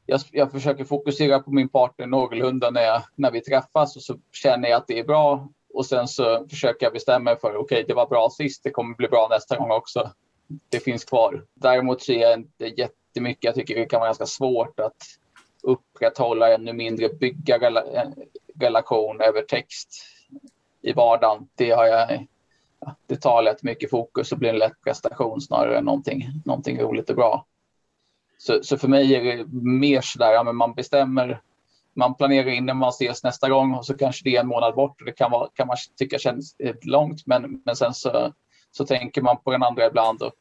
[0.05, 4.15] jag, jag försöker fokusera på min partner någorlunda när, jag, när vi träffas och så
[4.31, 7.59] känner jag att det är bra och sen så försöker jag bestämma mig för okej,
[7.59, 10.11] okay, det var bra sist, det kommer bli bra nästa gång också.
[10.69, 11.45] Det finns kvar.
[11.53, 14.97] Däremot ser jag inte jättemycket, jag tycker det kan vara ganska svårt att
[15.63, 18.09] upprätthålla ännu mindre bygga rela eh,
[18.59, 19.89] relation över text
[20.81, 21.47] i vardagen.
[21.55, 22.27] Det, har jag,
[23.07, 27.09] det tar lätt mycket fokus och blir en lätt prestation snarare än någonting, någonting roligt
[27.09, 27.45] och bra.
[28.37, 31.41] Så, så för mig är det mer sådär, ja, men man bestämmer,
[31.93, 34.75] man planerar in när man ses nästa gång och så kanske det är en månad
[34.75, 38.33] bort och det kan, vara, kan man tycka känns eh, långt men, men sen så,
[38.71, 40.35] så tänker man på den andra ibland och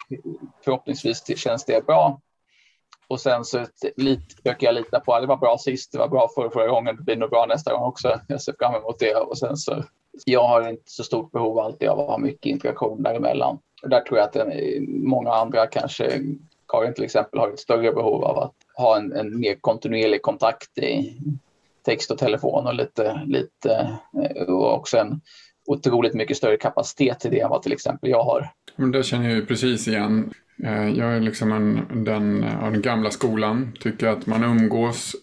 [0.64, 2.20] förhoppningsvis känns det bra
[3.08, 6.08] och sen så lit, försöker jag lita på att det var bra sist, det var
[6.08, 8.20] bra förra, förra gången, det blir nog bra nästa gång också.
[8.28, 9.14] Jag ser fram emot det.
[9.14, 9.84] Och sen så,
[10.24, 13.58] jag har inte så stort behov alltid av att ha mycket interaktion däremellan.
[13.82, 14.48] Och där tror jag att
[14.88, 16.20] många andra, kanske
[16.68, 20.78] Karin till exempel, har ett större behov av att, ha en, en mer kontinuerlig kontakt
[20.78, 21.18] i
[21.84, 25.20] text och telefon och lite, lite eh, och också en
[25.66, 28.50] otroligt mycket större kapacitet till det än vad till exempel jag har.
[28.76, 30.32] Men det känner jag ju precis igen.
[30.64, 35.16] Eh, jag är liksom en, den av den gamla skolan, tycker att man umgås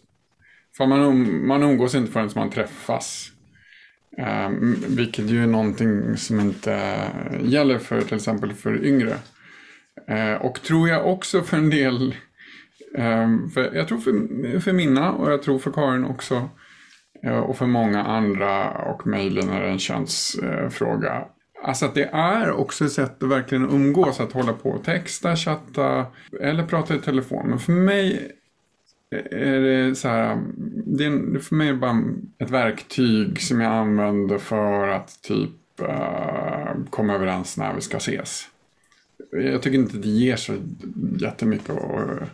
[0.77, 3.31] för man, um, man umgås inte förrän man träffas.
[4.17, 6.97] Um, vilket ju är någonting som inte
[7.43, 9.17] gäller för till exempel för yngre.
[10.11, 12.15] Eh, och tror jag också för en del,
[12.97, 16.49] ehm, för, jag tror för, för Minna och jag tror för Karin också.
[17.23, 21.15] Eh, och för många andra och möjligen är det en könsfråga.
[21.15, 21.23] Eh,
[21.63, 25.35] alltså att det är också ett sätt att verkligen umgås, att hålla på och texta,
[25.35, 26.05] chatta
[26.41, 27.49] eller prata i telefon.
[27.49, 28.31] Men för mig
[29.31, 30.41] är det så här,
[30.85, 32.03] det är för mig bara
[32.39, 38.47] ett verktyg som jag använder för att typ uh, komma överens när vi ska ses.
[39.31, 40.53] Jag tycker inte det ger så
[41.19, 42.27] jättemycket att eh,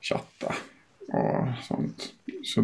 [0.00, 0.54] chatta
[1.08, 2.12] och sånt.
[2.44, 2.60] Så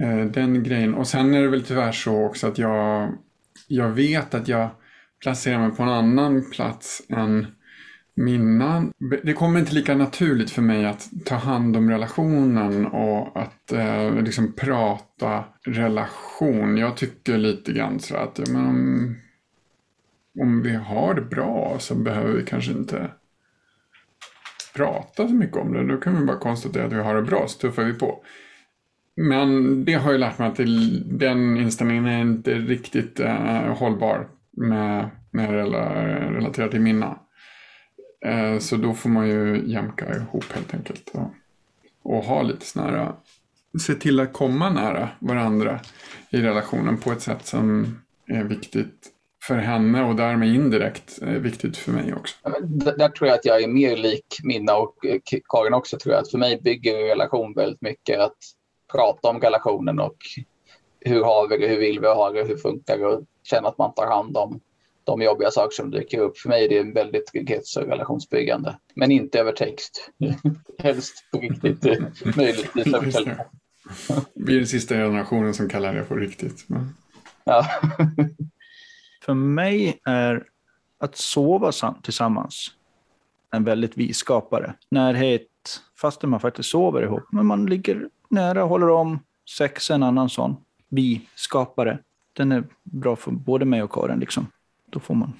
[0.00, 0.94] eh, den grejen.
[0.94, 3.12] Och sen är det väl tyvärr så också att jag,
[3.68, 4.68] jag vet att jag
[5.22, 7.46] placerar mig på en annan plats än
[8.14, 8.92] minnen.
[9.22, 14.22] Det kommer inte lika naturligt för mig att ta hand om relationen och att eh,
[14.22, 16.76] liksom prata relation.
[16.76, 19.16] Jag tycker lite grann så att men om,
[20.40, 23.10] om vi har det bra så behöver vi kanske inte
[24.74, 25.86] prata så mycket om det.
[25.86, 28.22] Då kan vi bara konstatera att vi har det bra så tuffar vi på.
[29.16, 30.56] Men det har ju lärt mig att
[31.18, 37.18] den inställningen är inte riktigt eh, hållbar med, med relaterat till minna.
[38.24, 41.10] Eh, så då får man ju jämka ihop helt enkelt.
[41.12, 41.30] Och,
[42.02, 43.12] och ha lite sådana eh,
[43.80, 45.80] se till att komma nära varandra
[46.30, 47.96] i relationen på ett sätt som
[48.26, 52.36] är viktigt för henne och därmed indirekt viktigt för mig också.
[52.96, 56.22] Där tror jag att jag är mer lik Minna och eh, Karin också tror jag.
[56.22, 58.36] Att för mig bygger relation väldigt mycket att
[58.92, 60.16] prata om relationen och
[61.00, 63.78] hur har vi det, hur vill vi ha det, hur funkar det och känna att
[63.78, 64.60] man tar hand om
[65.04, 66.38] de jobbiga saker som dyker upp.
[66.38, 68.78] För mig är det en väldigt trygghets och relationsbyggande.
[68.94, 70.10] Men inte över text.
[70.78, 71.96] Helst på riktigt, eh,
[72.36, 73.44] möjligtvis över telefon.
[74.34, 76.64] Vi är den sista generationen som kallar det på riktigt.
[76.68, 76.94] Men...
[77.44, 77.66] Ja.
[79.28, 80.44] För mig är
[80.98, 82.72] att sova tillsammans
[83.50, 84.74] en väldigt visskapare.
[84.90, 85.48] Närhet,
[86.00, 87.22] fastän man faktiskt sover ihop.
[87.32, 89.18] Men man ligger nära, håller om.
[89.56, 90.56] Sex är en annan sån.
[90.88, 91.98] Vi-skapare.
[92.32, 94.20] Den är bra för både mig och Karin.
[94.20, 94.46] Liksom
[94.86, 95.32] då får man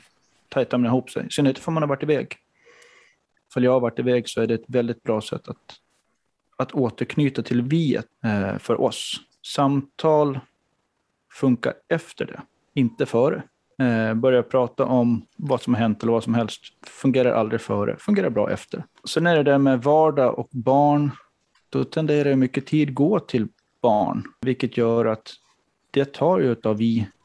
[0.49, 1.27] tajta med ihop sig.
[1.27, 2.37] I synnerhet om man har varit iväg.
[3.53, 5.77] För jag har varit iväg så är det ett väldigt bra sätt att,
[6.57, 9.21] att återknyta till viet eh, för oss.
[9.43, 10.41] Samtal
[11.33, 12.41] funkar efter det,
[12.75, 13.43] inte före.
[13.83, 17.97] Eh, börja prata om vad som har hänt eller vad som helst fungerar aldrig före,
[17.99, 18.85] fungerar bra efter.
[19.05, 21.11] Sen är det där med vardag och barn.
[21.71, 23.49] Då tenderar mycket tid gå till
[23.83, 25.33] barn, vilket gör att
[25.91, 26.79] det tar ju av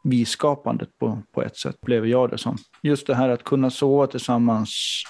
[0.04, 2.58] vi-skapandet på, på ett sätt, blev jag det som.
[2.82, 5.04] Just det här att kunna sova tillsammans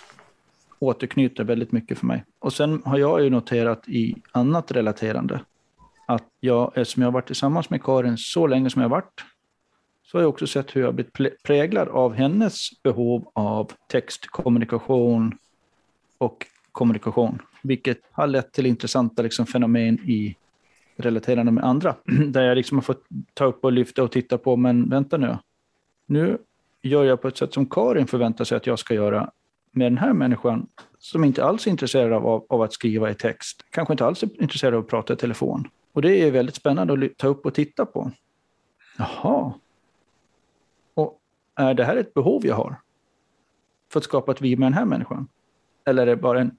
[0.80, 2.24] återknyter väldigt mycket för mig.
[2.40, 5.42] Och sen har jag ju noterat i annat relaterande
[6.08, 9.24] att jag, eftersom jag har varit tillsammans med Karin så länge som jag har varit,
[10.14, 15.38] så har jag också sett hur jag blivit präglad av hennes behov av textkommunikation
[16.18, 20.36] och kommunikation, vilket har lett till intressanta liksom, fenomen i
[20.96, 21.96] relaterande med andra.
[22.28, 25.38] Där jag liksom har fått ta upp och lyfta och titta på, men vänta nu.
[26.06, 26.38] Nu
[26.82, 29.32] gör jag på ett sätt som Karin förväntar sig att jag ska göra
[29.72, 30.68] med den här människan
[31.00, 33.66] som inte alls är intresserad av, av att skriva i text.
[33.70, 35.68] Kanske inte alls är intresserad av att prata i telefon.
[35.94, 38.12] Och det är väldigt spännande att ta upp och titta på.
[38.98, 39.54] Jaha.
[41.56, 42.76] Är det här ett behov jag har?
[43.92, 45.28] För att skapa ett vi med den här människan?
[45.86, 46.58] Eller är det bara en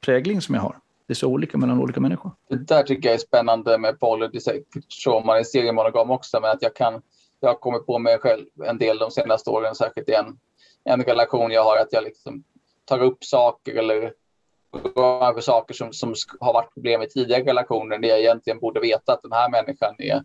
[0.00, 0.76] prägling som jag har?
[1.06, 2.30] det är så olika mellan olika människor.
[2.48, 4.28] Det där tycker jag är spännande med poly.
[4.28, 7.02] Det är man är seriemonogam också, men att jag kan
[7.40, 10.38] jag har kommit på mig själv en del de senaste åren, särskilt i en,
[10.84, 12.44] en relation jag har, att jag liksom
[12.84, 14.12] tar upp saker eller
[14.94, 18.80] går över saker som, som har varit problem i tidigare relationer, där jag egentligen borde
[18.80, 20.22] veta att den här människan är,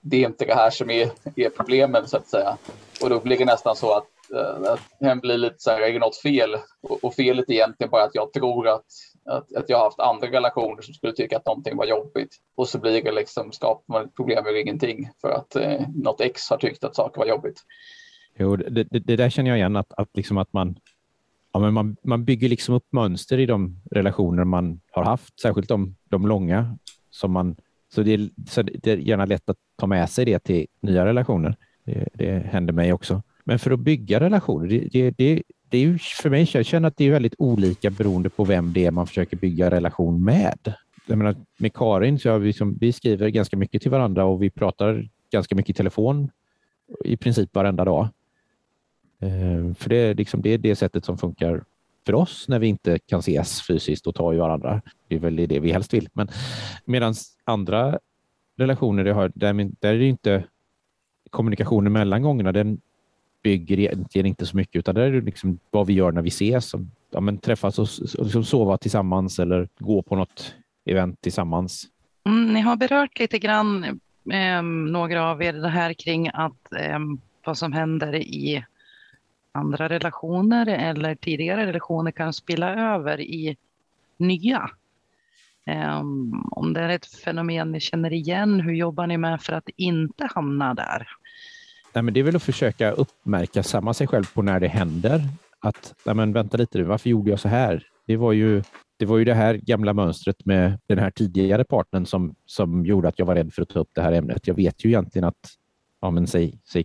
[0.00, 2.56] det är inte det här som är, är problemet så att säga.
[3.02, 5.92] Och då blir det nästan så att, uh, att hen blir lite så här, är
[5.92, 6.56] det något fel?
[6.82, 8.84] Och, och felet är egentligen bara att jag tror att
[9.28, 12.36] att, att jag har haft andra relationer som skulle tycka att någonting var jobbigt.
[12.56, 16.20] Och så blir det liksom, skapar man ett problem ur ingenting för att eh, något
[16.20, 17.62] ex har tyckt att saker var jobbigt.
[18.38, 20.78] Jo, det, det, det där känner jag igen, att, att, liksom att man,
[21.52, 25.68] ja, men man, man bygger liksom upp mönster i de relationer man har haft, särskilt
[25.68, 26.78] de, de långa.
[27.10, 27.56] Som man,
[27.94, 31.04] så, det är, så det är gärna lätt att ta med sig det till nya
[31.04, 31.56] relationer.
[31.84, 33.22] Det, det händer mig också.
[33.44, 36.88] Men för att bygga relationer, det, det, det, det är ju för mig, jag känner
[36.88, 40.74] att det är väldigt olika beroende på vem det är man försöker bygga relation med.
[41.06, 44.50] Jag menar, med Karin, så vi, liksom, vi skriver ganska mycket till varandra och vi
[44.50, 46.30] pratar ganska mycket i telefon
[47.04, 48.08] i princip varenda dag.
[49.20, 51.64] Eh, för det är, liksom, det är det sättet som funkar
[52.08, 54.80] för oss när vi inte kan ses fysiskt och ta i varandra.
[55.08, 56.08] Det är väl det vi helst vill.
[56.12, 56.28] Men
[56.84, 57.98] medan andra
[58.56, 60.44] relationer, jag har, där, där är det inte
[61.30, 62.80] kommunikationen mellan gångerna, den
[63.42, 66.74] bygger egentligen inte så mycket, utan det är liksom vad vi gör när vi ses.
[67.10, 71.86] Ja, men träffas och, och liksom sova tillsammans eller gå på något event tillsammans.
[72.26, 73.84] Mm, ni har berört lite grann,
[74.30, 76.98] eh, några av er, det här kring att eh,
[77.44, 78.64] vad som händer i
[79.58, 83.56] andra relationer eller tidigare relationer kan spilla över i
[84.16, 84.70] nya.
[85.66, 89.68] Um, om det är ett fenomen ni känner igen, hur jobbar ni med för att
[89.76, 91.08] inte hamna där?
[91.92, 95.22] Nej, men det är väl att försöka uppmärksamma sig själv på när det händer.
[95.60, 97.86] Att, nej, men vänta lite nu, varför gjorde jag så här?
[98.06, 98.62] Det var ju
[98.98, 103.08] det var ju det här gamla mönstret med den här tidigare partnern som, som gjorde
[103.08, 104.46] att jag var rädd för att ta upp det här ämnet.
[104.46, 105.48] Jag vet ju egentligen att
[106.00, 106.84] ja, men säg, säg,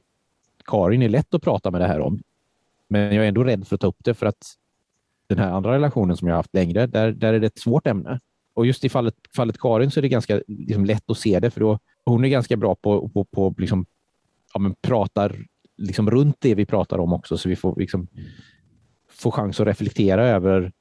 [0.66, 2.22] Karin är lätt att prata med det här om.
[2.90, 4.56] Men jag är ändå rädd för att ta upp det för att
[5.28, 8.20] den här andra relationen som jag haft längre, där, där är det ett svårt ämne.
[8.54, 11.52] Och just i fallet, fallet Karin så är det ganska liksom, lätt att se det,
[11.52, 13.86] för då, hon är ganska bra på, på, på liksom,
[14.54, 15.46] ja, men pratar
[15.78, 18.08] liksom runt det vi pratar om också, så vi får, liksom,
[19.10, 20.72] får chans att reflektera över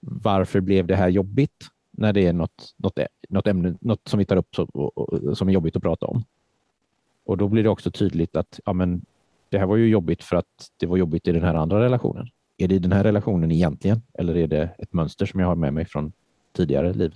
[0.00, 4.24] varför blev det här jobbigt när det är något, något, något ämne något som vi
[4.24, 6.24] tar upp så, och, och, som är jobbigt att prata om.
[7.24, 9.04] Och då blir det också tydligt att ja, men,
[9.54, 10.46] det här var ju jobbigt för att
[10.80, 12.26] det var jobbigt i den här andra relationen.
[12.58, 15.54] Är det i den här relationen egentligen eller är det ett mönster som jag har
[15.54, 16.12] med mig från
[16.56, 17.14] tidigare liv?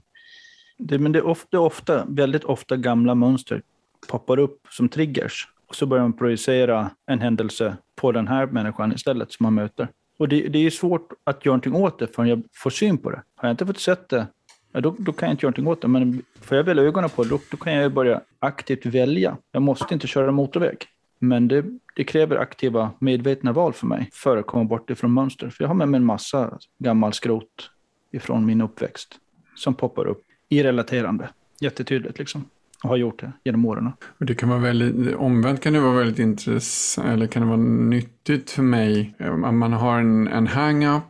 [0.79, 3.63] Det, men det är ofta, ofta, väldigt ofta gamla mönster
[4.09, 8.93] poppar upp som triggers och så börjar man projicera en händelse på den här människan
[8.93, 9.89] istället som man möter.
[10.19, 13.11] Och det, det är svårt att göra någonting åt det förrän jag får syn på
[13.11, 13.23] det.
[13.35, 14.27] Har jag inte fått sett det,
[14.73, 15.89] då, då kan jag inte göra någonting åt det.
[15.89, 19.37] Men får jag väl ögonen på det, då, då kan jag börja aktivt välja.
[19.53, 20.87] Jag måste inte köra motorväg.
[21.19, 21.65] Men det,
[21.97, 25.51] det, kräver aktiva, medvetna val för mig för att komma bort ifrån mönster.
[25.51, 27.71] För jag har med mig en massa gammal skrot
[28.13, 29.19] ifrån min uppväxt
[29.55, 31.29] som poppar upp i relaterande.
[31.61, 32.45] Jättetydligt liksom.
[32.83, 33.91] Och har gjort det genom åren.
[34.19, 37.61] Och det kan vara väldigt, omvänt kan det vara väldigt intressant, eller kan det vara
[37.61, 39.15] nyttigt för mig.
[39.37, 41.03] Man har en, en hang-up,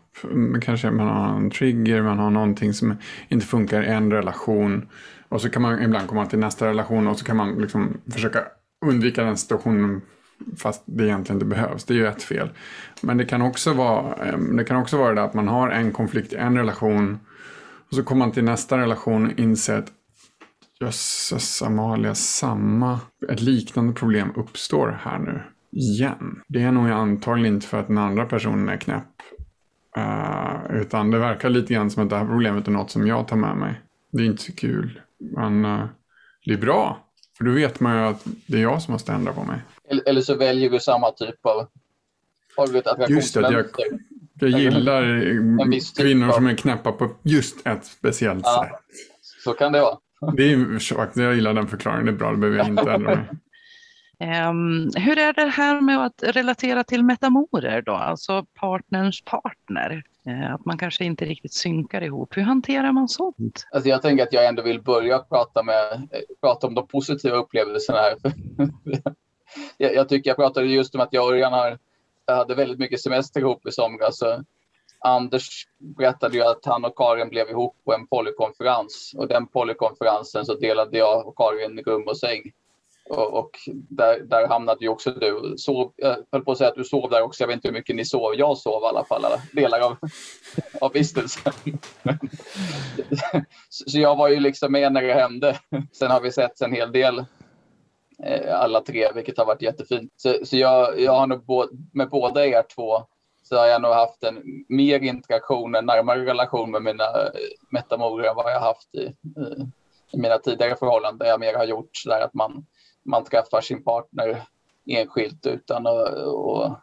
[0.62, 2.96] kanske man har en trigger, man har någonting som
[3.28, 4.88] inte funkar i en relation.
[5.28, 8.44] Och så kan man ibland komma till nästa relation och så kan man liksom försöka
[8.86, 10.00] undvika den situationen
[10.56, 11.84] fast det egentligen inte behövs.
[11.84, 12.48] Det är ju ett fel.
[13.02, 15.92] Men det kan också vara ehm, det, kan också vara det att man har en
[15.92, 17.18] konflikt i en relation
[17.88, 19.92] och så kommer man till nästa relation och inser att
[20.80, 26.42] jösses Amalia, samma, ett liknande problem uppstår här nu igen.
[26.48, 29.04] Det är nog antagligen inte för att den andra personen är knäpp.
[29.98, 33.28] Uh, utan det verkar lite grann som att det här problemet är något som jag
[33.28, 33.80] tar med mig.
[34.12, 35.00] Det är inte så kul.
[35.18, 35.84] Men uh,
[36.44, 37.07] det är bra.
[37.38, 39.60] För då vet man ju att det är jag som måste ändra på mig.
[39.90, 41.66] Eller, eller så väljer du samma typ av...
[42.56, 43.66] Har du ett Just det, jag,
[44.34, 45.02] jag gillar
[46.02, 48.96] kvinnor som är knäppa på just ett speciellt ja, sätt.
[49.44, 49.98] Så kan det vara.
[50.36, 53.28] Det är, jag gillar den förklaringen, det är bra, det behöver jag inte ändra mig.
[54.20, 60.02] Um, hur är det här med att relatera till metamorer då, alltså partners partner?
[60.28, 62.36] Eh, att man kanske inte riktigt synkar ihop.
[62.36, 63.66] Hur hanterar man sånt?
[63.72, 67.36] Alltså jag tänker att jag ändå vill börja prata, med, eh, prata om de positiva
[67.36, 68.16] upplevelserna här.
[69.76, 71.78] jag, jag, tycker jag pratade just om att jag och Örjan har,
[72.26, 74.22] hade väldigt mycket semester ihop i somras.
[75.00, 80.44] Anders berättade ju att han och Karin blev ihop på en polykonferens och den polykonferensen
[80.44, 82.52] så delade jag och Karin rum och säng.
[83.10, 83.50] Och,
[83.88, 85.54] där, där, hamnade ju också du.
[85.56, 87.42] Sov, jag höll på att säga att du sov där också.
[87.42, 88.34] Jag vet inte hur mycket ni sov.
[88.34, 89.96] Jag sov i alla fall alla delar av,
[90.80, 91.52] av vistelsen.
[93.68, 95.58] så jag var ju liksom med när det hände.
[95.92, 97.24] Sen har vi sett en hel del
[98.22, 100.12] eh, alla tre, vilket har varit jättefint.
[100.16, 101.42] Så, så jag, jag har nog
[101.92, 103.02] med båda er två
[103.48, 107.30] så har jag nog haft en mer interaktion, en närmare relation med mina eh,
[107.70, 109.14] metamorer än vad jag haft i,
[110.12, 111.18] i mina tidigare förhållanden.
[111.18, 112.66] Där jag mer har gjort så där att man,
[113.08, 114.42] man träffar sin partner
[114.86, 116.78] enskilt utan att och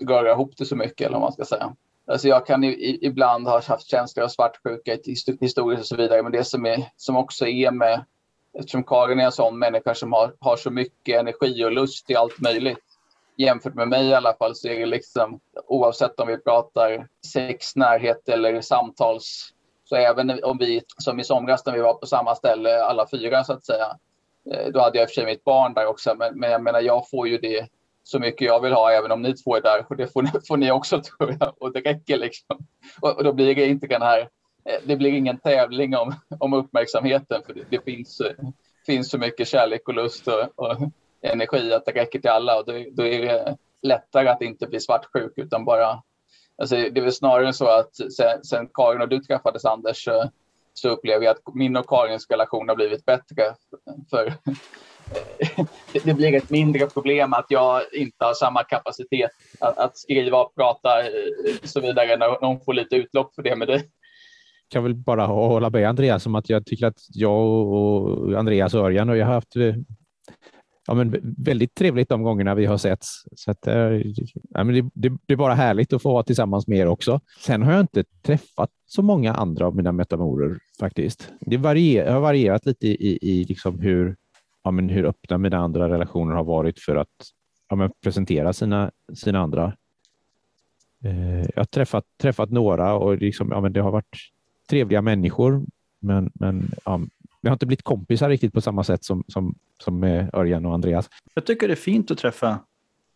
[0.00, 1.76] röra ihop det så mycket, eller vad man ska säga.
[2.06, 4.96] Alltså jag kan i, ibland ha haft känslor av svartsjuka
[5.40, 8.04] historiskt och så vidare, men det som, är, som också är med,
[8.58, 12.16] eftersom Karin är en sån människa som har, har så mycket energi och lust i
[12.16, 12.84] allt möjligt,
[13.36, 17.76] jämfört med mig i alla fall så är det liksom oavsett om vi pratar sex,
[17.76, 19.52] närhet eller samtals
[19.84, 23.44] så även om vi som i somras när vi var på samma ställe alla fyra
[23.44, 23.96] så att säga
[24.50, 26.62] Eh, då hade jag i och för sig mitt barn där också men, men jag
[26.62, 27.68] menar jag får ju det
[28.02, 29.86] så mycket jag vill ha, även om ni två är där.
[29.88, 31.54] Och det får ni, får ni också, tror jag.
[31.62, 32.58] Och det räcker liksom.
[33.00, 34.20] Och, och, då blir det inte den här,
[34.64, 38.32] eh, det blir ingen tävling om, om uppmärksamheten, för det, det finns, eh,
[38.86, 40.76] finns så mycket kärlek och lust och, och
[41.22, 42.58] energi att det räcker till alla.
[42.58, 46.02] Och då, då är det lättare att inte bli svartsjuk, utan bara
[46.56, 50.08] Alltså, det är väl snarare så att sen, sen Karin och du träffades Anders
[50.74, 53.42] så, upplever jag att min och Karins relation har blivit bättre.
[54.10, 54.34] För
[56.04, 60.54] det blir ett mindre problem att jag inte har samma kapacitet att, att skriva och
[60.54, 60.88] prata
[61.62, 63.76] och så vidare när hon får lite utlopp för det med dig.
[63.76, 67.40] Jag kan väl bara hålla med Andreas om att jag tycker att jag
[67.72, 69.74] och Andreas och Örjan och jag har haft eh,
[70.86, 73.04] ja, men väldigt trevligt de gångerna vi har sett.
[73.36, 76.66] Så att, eh, ja, men det, det, det, är bara härligt att få vara tillsammans
[76.66, 77.20] med er också.
[77.40, 81.32] Sen har jag inte träffat så många andra av mina metamorer faktiskt.
[81.40, 84.16] Det varier, har varierat lite i, i liksom hur,
[84.64, 87.08] ja, men hur öppna mina andra relationer har varit för att
[87.68, 89.76] ja, men presentera sina, sina andra.
[91.04, 94.16] Eh, jag har träffat, träffat några och liksom, ja, men det har varit
[94.70, 95.66] trevliga människor,
[96.00, 97.00] men, men ja,
[97.42, 100.74] vi har inte blivit kompisar riktigt på samma sätt som, som, som med Örjan och
[100.74, 101.10] Andreas.
[101.34, 102.58] Jag tycker det är fint att träffa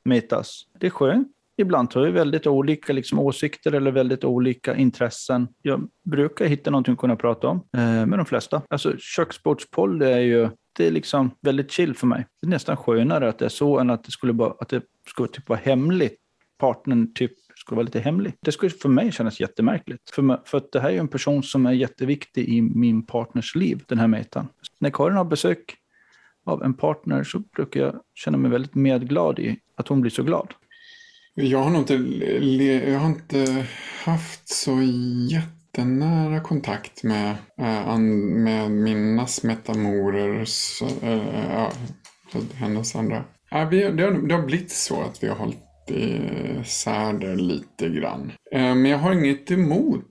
[0.04, 0.66] metas.
[0.80, 1.28] Det är skönt.
[1.58, 5.48] Ibland har vi väldigt olika liksom, åsikter eller väldigt olika intressen.
[5.62, 8.62] Jag brukar hitta någonting att kunna prata om eh, med de flesta.
[8.68, 12.26] Alltså köksbordspodd är ju det är liksom väldigt chill för mig.
[12.40, 14.82] Det är nästan skönare att det är så än att det skulle, bara, att det
[15.08, 16.16] skulle typ vara hemligt.
[16.58, 17.32] Partnern typ
[17.66, 18.32] skulle vara lite hemlig.
[18.40, 20.10] Det skulle för mig kännas jättemärkligt.
[20.10, 23.84] För, för att det här är en person som är jätteviktig i min partners liv,
[23.86, 24.48] den här metan.
[24.78, 25.76] När Karin har besök
[26.44, 30.22] av en partner så brukar jag känna mig väldigt medglad i att hon blir så
[30.22, 30.54] glad.
[31.34, 31.94] Jag har nog inte,
[32.90, 33.66] jag har inte
[34.04, 34.82] haft så
[35.30, 40.46] jättenära kontakt med, eh, med mina metamorer,
[40.82, 41.72] äh, eh, eh, ja,
[42.54, 43.24] hennes andra.
[43.50, 47.88] Ja, det, har, det har blivit så att vi har hållit Eh, isär det lite
[47.88, 48.32] grann.
[48.52, 50.04] Eh, men jag har inget emot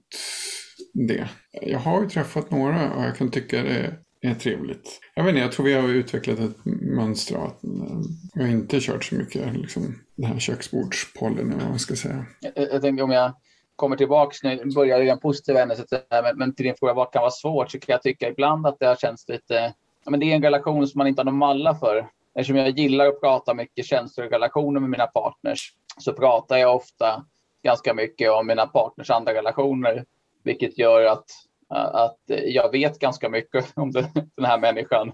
[0.93, 1.29] det.
[1.51, 4.99] Jag har ju träffat några och jag kan tycka det är trevligt.
[5.15, 7.99] Jag vet inte, jag tror vi har utvecklat ett mönster av att eh,
[8.33, 12.25] vi har inte kört så mycket liksom, den här köksbordspollen eller vad man ska säga.
[12.39, 13.33] Jag, jag tänker om jag
[13.75, 15.77] kommer tillbaks nu, börjar i den positiva änden,
[16.09, 18.79] men, men till din fråga vad kan vara svårt så kan jag tycka ibland att
[18.79, 19.73] det har känts lite,
[20.09, 22.07] men det är en relation som man inte har någon malla för.
[22.35, 26.75] Eftersom jag gillar att prata mycket känslor och relationer med mina partners så pratar jag
[26.75, 27.25] ofta
[27.63, 30.05] ganska mycket om mina partners andra relationer.
[30.43, 31.25] Vilket gör att,
[31.69, 35.11] att jag vet ganska mycket om den här människan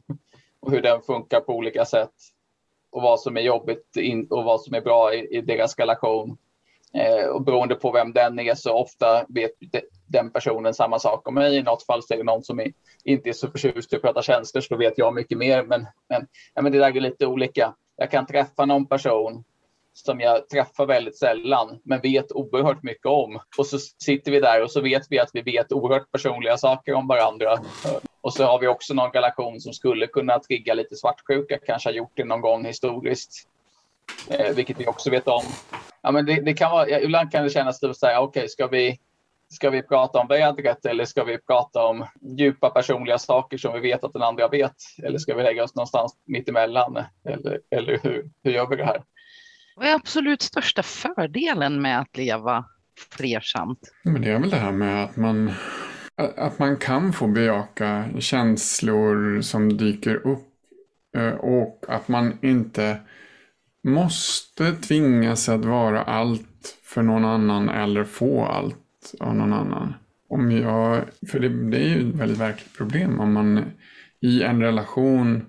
[0.60, 2.14] och hur den funkar på olika sätt.
[2.90, 3.98] Och vad som är jobbigt
[4.30, 6.38] och vad som är bra i, deras relation.
[6.94, 9.52] Eh, och beroende på vem den är så ofta vet
[10.12, 11.58] den personen samma sak om mig.
[11.58, 14.02] I något fall så är det någon som är, inte är så förtjust i att
[14.02, 15.64] prata känslor så då vet jag mycket mer.
[15.64, 17.74] Men, men, ja, men det där är lite olika.
[17.98, 19.44] Jag kan träffa någon person
[19.94, 23.40] som jag träffar väldigt sällan men vet oerhört mycket om.
[23.58, 26.94] Och så sitter vi där och så vet vi att vi vet oerhört personliga saker
[26.94, 27.58] om varandra.
[28.22, 31.94] Och så har vi också någon relation som skulle kunna trigga lite svartsjuka, kanske har
[31.94, 33.48] gjort det någon gång historiskt.
[34.30, 35.44] Eh, vilket vi också vet om.
[36.02, 38.48] Ja, men det, det kan vara, ibland kan det kännas som att här, okej, okay,
[38.48, 39.00] ska vi
[39.52, 42.06] Ska vi prata om vädret eller ska vi prata om
[42.38, 44.76] djupa personliga saker som vi vet att den andra vet?
[45.04, 47.04] Eller ska vi lägga oss någonstans mittemellan?
[47.26, 49.04] Eller, eller hur, hur gör vi det här?
[49.76, 52.66] Vad är absolut största fördelen med att leva
[53.12, 53.80] flersamt?
[54.04, 55.52] Men det är väl det här med att man,
[56.38, 60.48] att man kan få bejaka känslor som dyker upp
[61.18, 62.98] eh, och att man inte
[63.84, 68.78] måste tvingas att vara allt för någon annan eller få allt
[69.20, 69.94] av någon annan.
[70.30, 73.64] Om jag, för det, det är ju ett väldigt verkligt problem om man
[74.22, 75.46] i en relation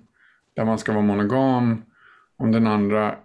[0.55, 1.81] där man ska vara monogam,
[2.37, 3.15] om den andra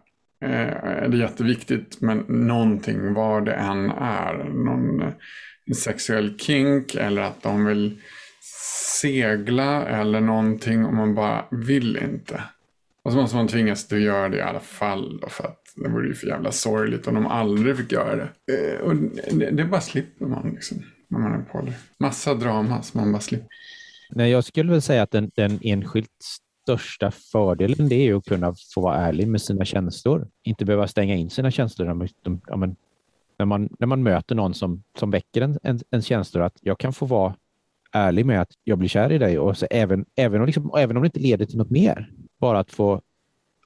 [0.45, 5.12] eh, är det jätteviktigt men någonting vad det än är, någon
[5.76, 8.01] sexuell kink eller att de vill
[9.01, 12.43] segla eller någonting och man bara vill inte.
[13.03, 15.68] Och så måste man tvingas till att göra det i alla fall då för att
[15.83, 18.29] det vore ju för jävla sorgligt om de aldrig fick göra det.
[18.53, 18.95] Eh, och
[19.33, 21.74] det, det bara slipper man liksom när man är på det.
[21.99, 23.49] Massa drama som man bara slipper.
[24.11, 26.11] Nej, jag skulle väl säga att den, den enskilt
[26.64, 30.29] största fördelen det är att kunna få vara ärlig med sina känslor.
[30.43, 32.76] Inte behöva stänga in sina känslor när, de, ja, men,
[33.39, 36.45] när, man, när man möter någon som, som väcker en, en, en känsla.
[36.45, 37.35] Att jag kan få vara
[37.93, 40.97] ärlig med att jag blir kär i dig och så även, även, om, liksom, även
[40.97, 42.11] om det inte leder till något mer.
[42.41, 43.01] Bara att få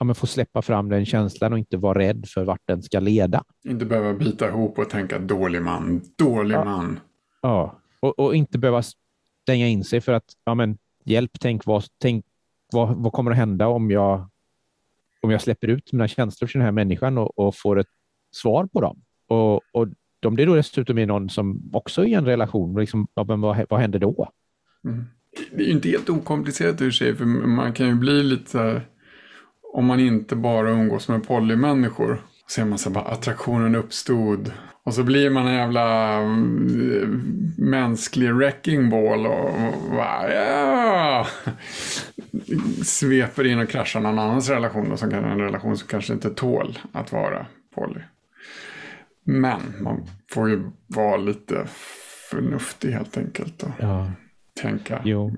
[0.03, 3.01] ja, men få släppa fram den känslan och inte vara rädd för vart den ska
[3.01, 3.45] leda.
[3.65, 6.65] Inte behöva bita ihop och tänka dålig man, dålig ja.
[6.65, 7.01] man.
[7.43, 8.83] Ja, och, och, inte behöva
[9.43, 12.25] stänga in sig för att ja, men, hjälp, tänk, vad, tänk
[12.73, 14.29] vad, vad kommer att hända om jag
[15.21, 17.91] om jag släpper ut mina känslor till den här människan och, och får ett
[18.31, 19.03] svar på dem.
[19.27, 19.89] Och, och
[20.21, 22.81] de blir då dessutom med någon som också är i en relation.
[22.81, 24.29] Liksom, ja, men vad, vad händer då?
[24.85, 25.05] Mm.
[25.51, 28.23] Det är ju inte helt okomplicerat i och för sig, för man kan ju bli
[28.23, 28.83] lite,
[29.73, 34.53] om man inte bara umgås med polymänniskor, så ser man så bara attraktionen uppstod
[34.85, 41.27] och så blir man en jävla mm, mänsklig wrecking ball och, och ja,
[42.85, 44.93] sveper in och kraschar någon annans relation.
[44.93, 48.01] Och som kan, en relation som kanske inte tål att vara poly.
[49.25, 51.66] Men man får ju vara lite
[52.31, 53.62] förnuftig helt enkelt.
[53.62, 54.11] Och Ja.
[54.61, 55.03] tänka.
[55.05, 55.33] Jo,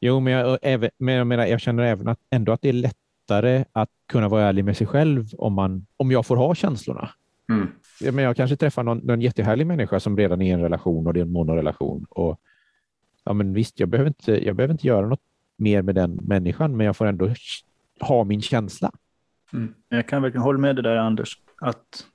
[0.00, 2.72] jo men, jag, även, men jag, menar, jag känner även att, ändå att det är
[3.30, 7.10] lättare att kunna vara ärlig med sig själv om, man, om jag får ha känslorna.
[7.48, 7.68] Mm.
[8.00, 11.06] Ja, men jag kanske träffar någon, någon jättehärlig människa som redan är i en relation
[11.06, 12.06] och det är en monorelation.
[12.10, 12.40] Och,
[13.24, 15.20] ja, men visst, jag behöver, inte, jag behöver inte göra något
[15.56, 17.34] mer med den människan, men jag får ändå
[18.00, 18.90] ha min känsla.
[19.50, 22.06] Men Jag kan verkligen hålla med dig där Anders, att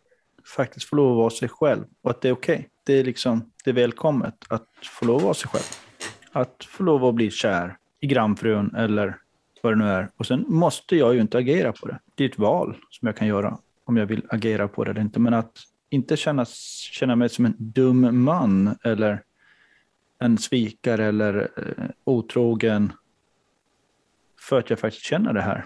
[0.56, 2.70] faktiskt få lov att vara sig själv och att det är okej.
[2.86, 4.68] Det är liksom, det är välkommet att
[5.00, 5.64] få lov att vara sig själv.
[6.32, 9.18] Att få lov att bli kär i grannfrun eller
[9.66, 10.10] vad det nu är.
[10.18, 12.00] Och sen måste jag ju inte agera på det.
[12.16, 15.02] Det är ett val som jag kan göra om jag vill agera på det eller
[15.02, 15.20] inte.
[15.20, 15.60] Men att
[15.90, 16.46] inte känna,
[16.92, 19.24] känna mig som en dum man eller
[20.20, 22.94] en svikare eller eh, otrogen
[24.40, 25.66] för att jag faktiskt känner det här.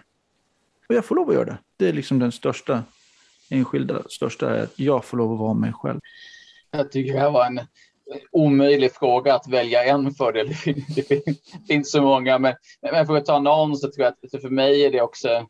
[0.89, 1.57] Och jag får lov att göra det.
[1.77, 2.83] Det är liksom den största,
[3.49, 5.99] enskilda största, är att jag får lov att vara mig själv.
[6.71, 7.59] Jag tycker det här var en
[8.31, 10.47] omöjlig fråga att välja en fördel.
[10.95, 11.37] Det Det
[11.67, 14.85] finns så många, men, men för att ta någon så tror jag att för mig
[14.85, 15.47] är det också.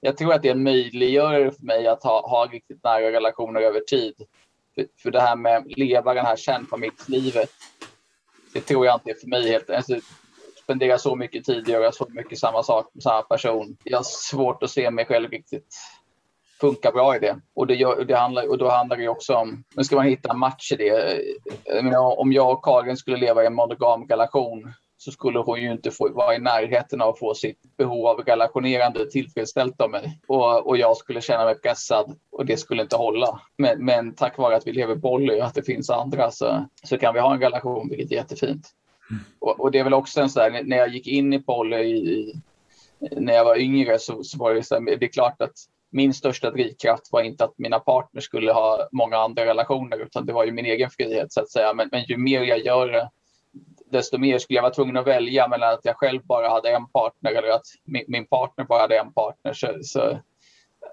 [0.00, 3.60] Jag tror att det är en möjliggörare för mig att ha, ha riktigt nära relationer
[3.60, 4.14] över tid.
[4.74, 7.50] För, för det här med att leva den här kärnfamiljslivet.
[8.52, 9.70] Det tror jag inte är för mig helt.
[9.70, 10.00] Alltså,
[10.62, 13.76] spendera så mycket tid, göra så mycket samma sak med samma person.
[13.84, 15.76] Jag har svårt att se mig själv riktigt
[16.62, 17.40] funkar bra i det.
[17.54, 20.30] Och, det, gör, det handlar, och då handlar det också om, nu ska man hitta
[20.30, 21.20] en match i det.
[21.64, 25.72] Jag om jag och Karin skulle leva i en monogam relation så skulle hon ju
[25.72, 30.20] inte få vara i närheten av att få sitt behov av relationerande tillfredsställt av mig.
[30.26, 33.40] Och, och jag skulle känna mig pressad och det skulle inte hålla.
[33.58, 36.98] Men, men tack vare att vi lever poly och att det finns andra så, så
[36.98, 38.68] kan vi ha en relation, vilket är jättefint.
[39.38, 41.76] Och, och det är väl också en sån där, när jag gick in i poly
[41.76, 42.34] i,
[43.10, 45.54] när jag var yngre så, så var det så här, det är klart att
[45.92, 50.32] min största drivkraft var inte att mina partners skulle ha många andra relationer utan det
[50.32, 51.74] var ju min egen frihet så att säga.
[51.74, 53.10] Men, men ju mer jag gör det
[53.90, 56.86] desto mer skulle jag vara tvungen att välja mellan att jag själv bara hade en
[56.88, 59.52] partner eller att min, min partner bara hade en partner.
[59.52, 60.18] Så, så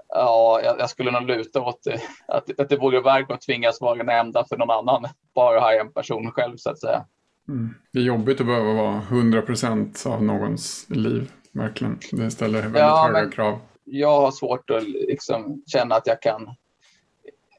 [0.09, 3.81] ja, jag, jag skulle nog luta åt det, att, att det vore värt att tvingas
[3.81, 5.05] vara den enda för någon annan.
[5.35, 7.05] Bara ha en person själv så att säga.
[7.47, 7.73] Mm.
[7.93, 11.31] Det är jobbigt att behöva vara 100% av någons liv.
[11.51, 11.99] Verkligen.
[12.11, 13.59] Det ställer väldigt Ja, höga men- krav.
[13.91, 16.55] Jag har svårt att liksom känna att jag kan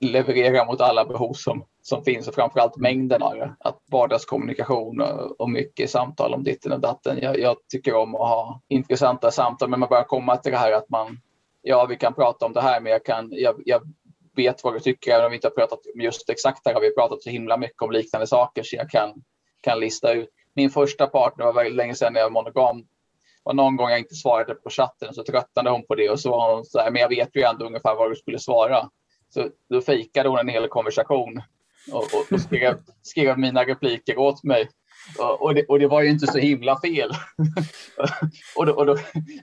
[0.00, 3.56] leverera mot alla behov som, som finns och framförallt mängden av det.
[3.60, 7.18] Att vardagskommunikation och, och mycket samtal om ditten och datten.
[7.22, 10.72] Jag, jag tycker om att ha intressanta samtal men man börjar komma till det här
[10.72, 11.20] att man,
[11.62, 13.82] ja vi kan prata om det här men jag, kan, jag, jag
[14.36, 16.74] vet vad du tycker även om vi inte har pratat om just exakt det här
[16.74, 19.22] har vi pratat så himla mycket om liknande saker så jag kan,
[19.60, 20.28] kan lista ut.
[20.54, 22.86] Min första partner var väldigt länge sedan när jag var monogam
[23.42, 26.30] var någon gång jag inte svarade på chatten så tröttnade hon på det och så
[26.30, 28.88] var hon så här, men jag vet ju ändå ungefär vad du skulle svara.
[29.28, 31.42] Så då fejkade hon en hel konversation
[31.92, 34.68] och, och, och skrev, skrev mina repliker åt mig.
[35.18, 37.10] Och, och, det, och det var ju inte så himla fel.
[38.56, 38.96] och då, och då,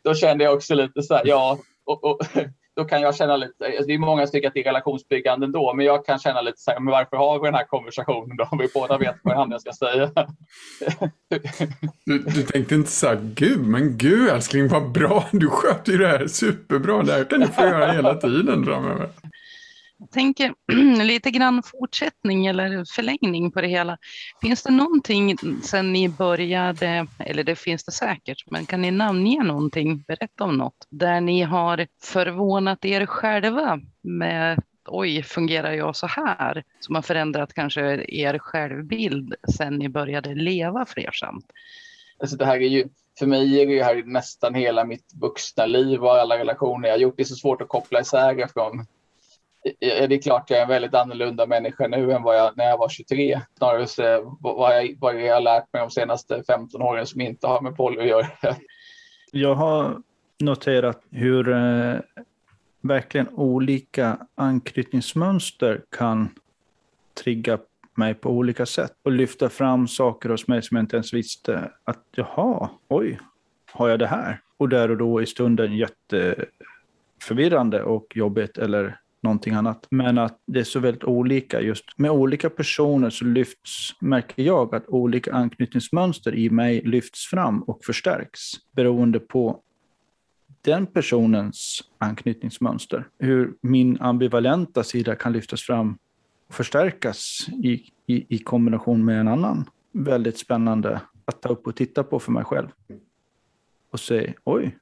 [0.03, 2.21] då kände jag också lite så här, ja, och, och,
[2.77, 5.45] då kan jag känna lite, alltså, det är många som tycker att det är relationsbyggande
[5.45, 8.37] ändå, men jag kan känna lite så här, men varför har vi den här konversationen
[8.37, 8.47] då?
[8.51, 10.11] Om vi båda vet vad han jag ska säga.
[12.05, 15.97] Du, du tänkte inte så här, gud, men gud älskling, vad bra, du sköter ju
[15.97, 19.09] det här superbra, det här kan du få göra hela tiden framöver.
[19.99, 20.53] Jag tänker
[21.03, 23.97] lite grann fortsättning eller förlängning på det hela.
[24.41, 29.43] Finns det någonting sen ni började, eller det finns det säkert, men kan ni namnge
[29.43, 36.07] någonting, berätta om något, där ni har förvånat er själva med oj, fungerar jag så
[36.07, 36.63] här?
[36.79, 41.45] Som har förändrat kanske er självbild sen ni började leva flersamt.
[42.19, 42.87] Alltså det här är ju,
[43.19, 46.99] för mig är det här nästan hela mitt vuxna liv och alla relationer jag har
[46.99, 47.17] gjort.
[47.17, 48.85] Det är så svårt att koppla isär det från
[49.79, 52.57] Eh, eh, det är klart jag är en väldigt annorlunda människa nu än vad jag
[52.57, 53.41] när jag var 23.
[53.57, 57.21] Snarare så eh, vad jag, vad jag har lärt mig de senaste 15 åren som
[57.21, 58.27] inte har med poly att göra.
[59.31, 60.01] Jag har
[60.39, 61.95] noterat hur eh,
[62.81, 66.29] verkligen olika anknytningsmönster kan
[67.23, 67.57] trigga
[67.95, 71.71] mig på olika sätt och lyfta fram saker hos mig som jag inte ens visste
[71.83, 73.19] att jaha, oj,
[73.71, 74.41] har jag det här?
[74.57, 79.87] Och där och då i stunden jätteförvirrande och jobbigt eller någonting annat.
[79.89, 81.61] Men att det är så väldigt olika.
[81.61, 87.63] Just med olika personer så lyfts, märker jag att olika anknytningsmönster i mig lyfts fram
[87.63, 89.61] och förstärks beroende på
[90.61, 93.07] den personens anknytningsmönster.
[93.19, 95.97] Hur min ambivalenta sida kan lyftas fram
[96.47, 99.69] och förstärkas i, i, i kombination med en annan.
[99.91, 102.67] Väldigt spännande att ta upp och titta på för mig själv.
[103.91, 104.77] Och se, oj,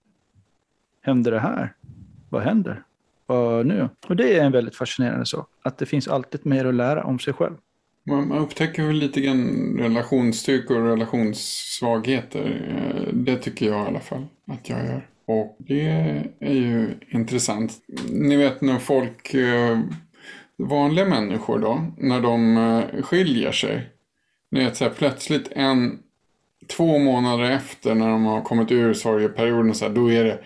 [1.01, 1.75] händer det här?
[2.29, 2.83] Vad händer?
[3.25, 3.89] Vad nu?
[4.07, 5.49] Och det är en väldigt fascinerande sak.
[5.63, 7.55] Att det finns alltid mer att lära om sig själv.
[8.03, 12.67] Man, man upptäcker väl lite grann relationsstyrkor och relationssvagheter.
[12.69, 15.07] Eh, det tycker jag i alla fall att jag gör.
[15.25, 15.89] Och det
[16.39, 17.73] är ju intressant.
[18.09, 19.79] Ni vet när folk, eh,
[20.57, 23.89] vanliga människor då, när de skiljer sig.
[24.51, 25.99] Ni vet så här, plötsligt en,
[26.67, 30.39] två månader efter när de har kommit ur sorgeperioden, så här, då är det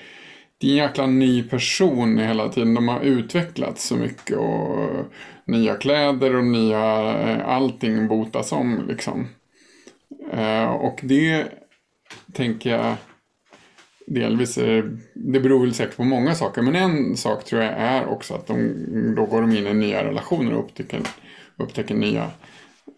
[0.61, 2.73] det är en jäkla ny person hela tiden.
[2.73, 5.05] De har utvecklats så mycket och
[5.45, 9.27] nya kläder och nya, eh, allting botas om liksom.
[10.31, 11.45] Eh, och det
[12.33, 12.95] tänker jag
[14.07, 16.61] delvis är det beror väl säkert på många saker.
[16.61, 18.75] Men en sak tror jag är också att de,
[19.15, 21.01] då går de in i nya relationer och upptäcker,
[21.57, 22.31] upptäcker nya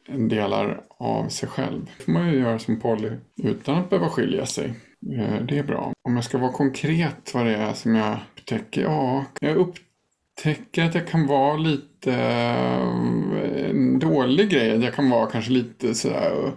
[0.08, 1.90] delar av sig själv.
[1.98, 3.10] Det får man ju göra som Polly
[3.44, 4.74] utan att behöva skilja sig.
[5.10, 5.94] Eh, det är bra.
[6.02, 8.82] Om jag ska vara konkret vad det är som jag upptäcker.
[8.82, 14.84] Ja, jag upptäcker att jag kan vara lite eh, en dålig grej.
[14.84, 16.54] Jag kan vara kanske lite sådär eh,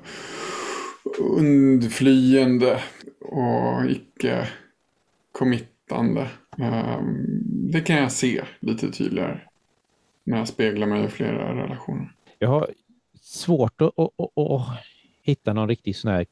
[1.18, 2.82] undflyende
[3.20, 4.48] och icke
[5.32, 6.28] committande.
[7.72, 9.40] Det kan jag se lite tydligare
[10.24, 12.12] när jag speglar mig i flera relationer.
[12.38, 12.70] Jag har
[13.20, 14.66] svårt att, att, att, att
[15.22, 16.26] hitta någon riktig sån här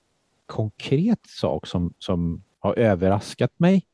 [0.52, 3.86] konkret sak som, som har överraskat mig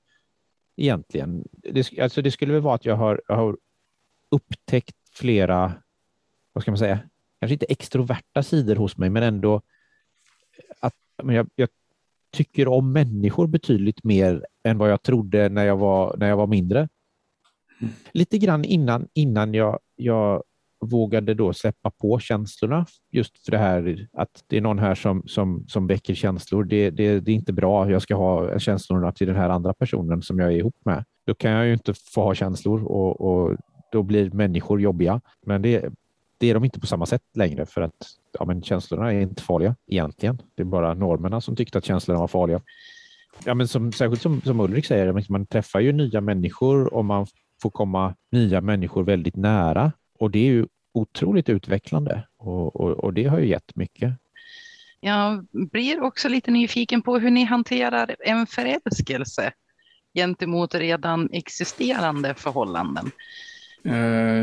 [0.77, 1.45] egentligen.
[1.53, 3.57] Det, alltså det skulle väl vara att jag har, jag har
[4.31, 5.73] upptäckt flera,
[6.53, 6.99] vad ska man säga,
[7.41, 9.63] kanske inte extroverta sidor hos mig, men ändå
[10.81, 11.69] att men jag, jag
[12.33, 16.47] tycker om människor betydligt mer än vad jag trodde när jag var, när jag var
[16.47, 16.89] mindre.
[17.81, 17.93] Mm.
[18.13, 20.43] Lite grann innan, innan jag, jag
[20.81, 22.87] vågade då släppa på känslorna.
[23.13, 26.65] Just för det här att det är någon här som, som, som väcker känslor.
[26.65, 27.91] Det, det, det är inte bra.
[27.91, 31.05] Jag ska ha känslorna till den här andra personen som jag är ihop med.
[31.27, 33.57] Då kan jag ju inte få ha känslor och, och
[33.93, 35.21] då blir människor jobbiga.
[35.47, 35.89] Men det,
[36.39, 38.07] det är de inte på samma sätt längre för att
[38.39, 40.43] ja, men känslorna är inte farliga egentligen.
[40.55, 42.61] Det är bara normerna som tyckte att känslorna var farliga.
[43.45, 47.27] Ja, men som, särskilt som, som Ulrik säger, man träffar ju nya människor och man
[47.63, 53.15] får komma nya människor väldigt nära och det är ju otroligt utvecklande och, och, och
[53.15, 54.15] det har ju gett mycket.
[55.01, 59.53] Jag blir också lite nyfiken på hur ni hanterar en förälskelse
[60.15, 63.11] gentemot redan existerande förhållanden.
[63.85, 63.97] Eh,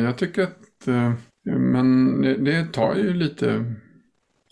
[0.03, 1.13] jag tycker att eh,
[1.45, 3.65] men det tar ju lite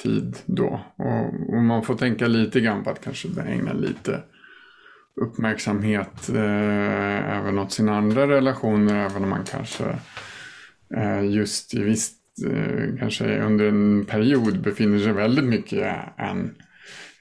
[0.03, 0.81] tid då.
[0.95, 4.23] Och, och, man får tänka lite grann på att kanske ägna lite
[5.21, 9.05] uppmärksamhet eh, även åt sina andra relationer.
[9.05, 9.95] Även om man kanske eh,
[10.97, 16.55] Eh, just i visst, eh, kanske under en period befinner sig väldigt mycket en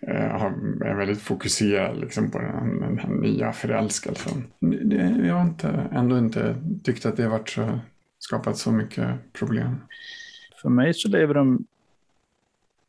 [0.01, 0.45] eh,
[0.85, 4.45] är väldigt fokuserad liksom på den, den här nya förälskelsen.
[4.61, 7.81] Det, jag har inte, ändå inte tyckt att det har varit så
[8.19, 9.77] skapat så mycket problem?
[10.63, 11.67] För mig så lever de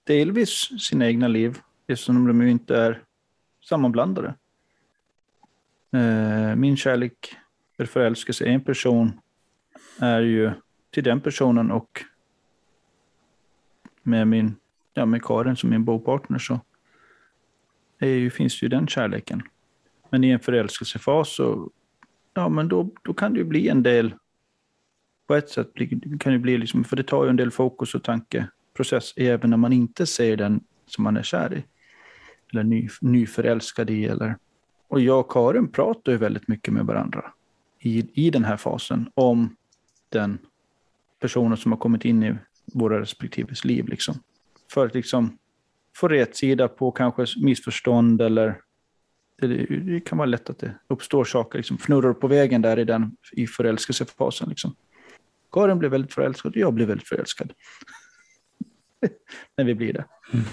[0.04, 1.58] delvis sina egna liv
[1.88, 3.02] eftersom de ju inte är
[3.70, 4.34] sammanblandade.
[6.56, 7.36] Min kärlek
[7.78, 9.20] för förälskelse i en person
[10.00, 10.52] är ju
[10.94, 12.04] till den personen och
[14.04, 14.56] med min,
[14.94, 16.60] ja med Karin som min bopartner så
[18.00, 19.42] är ju, finns ju den kärleken.
[20.10, 21.72] Men i en förälskelsefas så,
[22.34, 24.14] ja men då, då kan det ju bli en del
[25.28, 25.72] på ett sätt
[26.20, 29.58] kan det bli, liksom, för det tar ju en del fokus och tankeprocess även när
[29.58, 31.64] man inte ser den som man är kär i.
[32.52, 34.06] Eller ny, nyförälskad i.
[34.06, 34.38] Eller...
[34.88, 37.34] Och jag och Karin pratar ju väldigt mycket med varandra
[37.80, 39.56] i, i den här fasen om
[40.10, 40.40] den
[41.24, 42.36] personen som har kommit in i
[42.74, 43.88] våra respektive liv.
[43.88, 44.16] Liksom.
[44.74, 45.38] För att liksom
[45.96, 48.62] få rätt sida på kanske missförstånd eller
[49.42, 52.84] det, det, kan vara lätt att det uppstår saker, liksom, fnurror på vägen där i,
[52.84, 54.50] den, i förälskelsefasen.
[54.50, 54.76] Liksom.
[55.52, 57.54] Karin blev väldigt förälskad och jag blev väldigt förälskad.
[59.58, 60.06] När vi blir det.
[60.34, 60.46] Mm.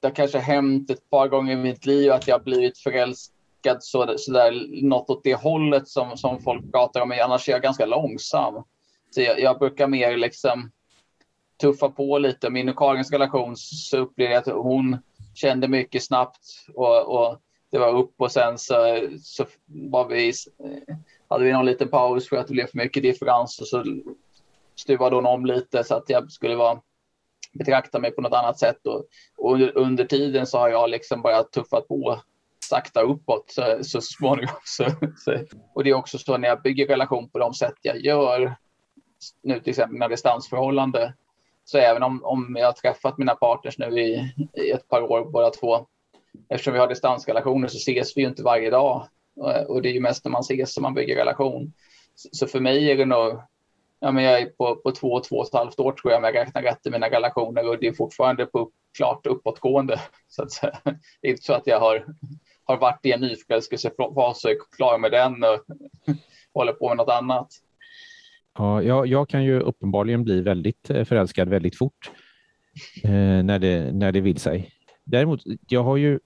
[0.00, 4.14] Det har kanske hänt ett par gånger i mitt liv att jag blivit förälskad så,
[4.18, 7.12] så där, något åt det hållet som, som folk pratar om.
[7.24, 8.64] Annars är jag ganska långsam.
[9.14, 10.70] Så jag, jag brukar mer liksom
[11.60, 12.50] tuffa på lite.
[12.50, 14.98] Min och Karins relation så upplevde jag att hon
[15.34, 17.38] kände mycket snabbt och, och
[17.70, 20.32] det var upp och sen så, så var vi
[21.28, 23.84] hade vi någon liten paus för att det blev för mycket differens och så
[24.76, 26.80] stuvade hon om lite så att jag skulle vara
[27.52, 28.86] betrakta mig på något annat sätt.
[28.86, 29.06] Och,
[29.36, 32.20] och under, under, tiden så har jag liksom bara tuffat på
[32.64, 34.54] sakta uppåt så, så småningom.
[34.64, 34.84] Så,
[35.16, 35.38] så,
[35.74, 38.56] och det är också så när jag bygger relation på de sätt jag gör,
[39.42, 41.14] nu till exempel med distansförhållande,
[41.64, 45.24] så även om, om jag har träffat mina partners nu i, i ett par år
[45.24, 45.86] båda två,
[46.48, 49.08] eftersom vi har distansrelationer så ses vi ju inte varje dag.
[49.36, 51.72] Och, och det är ju mest när man ses som man bygger relation.
[52.14, 53.42] Så, så för mig är det nog
[54.02, 56.24] ja, men jag är på, på två, två och ett halvt år tror jag om
[56.24, 60.00] jag räknar rätt i mina relationer och det är fortfarande på klart uppåtgående.
[60.28, 60.60] Så att,
[61.20, 62.06] det är inte så att jag har,
[62.64, 65.60] har varit i en nyförälskelsefas och är klar med den och
[66.54, 67.48] håller på med något annat.
[68.54, 72.10] Ja, jag, jag kan ju uppenbarligen bli väldigt eh, förälskad väldigt fort
[73.04, 74.70] eh, när, det, när det vill sig.
[75.04, 76.20] Däremot, jag har ju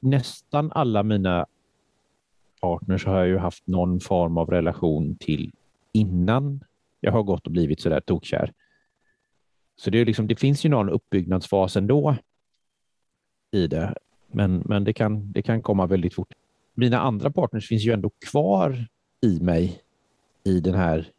[0.00, 1.46] nästan alla mina
[2.60, 5.52] partners har jag ju haft någon form av relation till
[5.92, 6.64] innan
[7.00, 8.52] jag har gått och blivit så där tokkär.
[9.76, 12.16] Så det, är liksom, det finns ju någon uppbyggnadsfas ändå
[13.50, 13.94] i det,
[14.26, 16.32] men, men det, kan, det kan komma väldigt fort.
[16.74, 18.86] Mina andra partners finns ju ändå kvar
[19.20, 19.80] i mig
[20.44, 21.12] i den här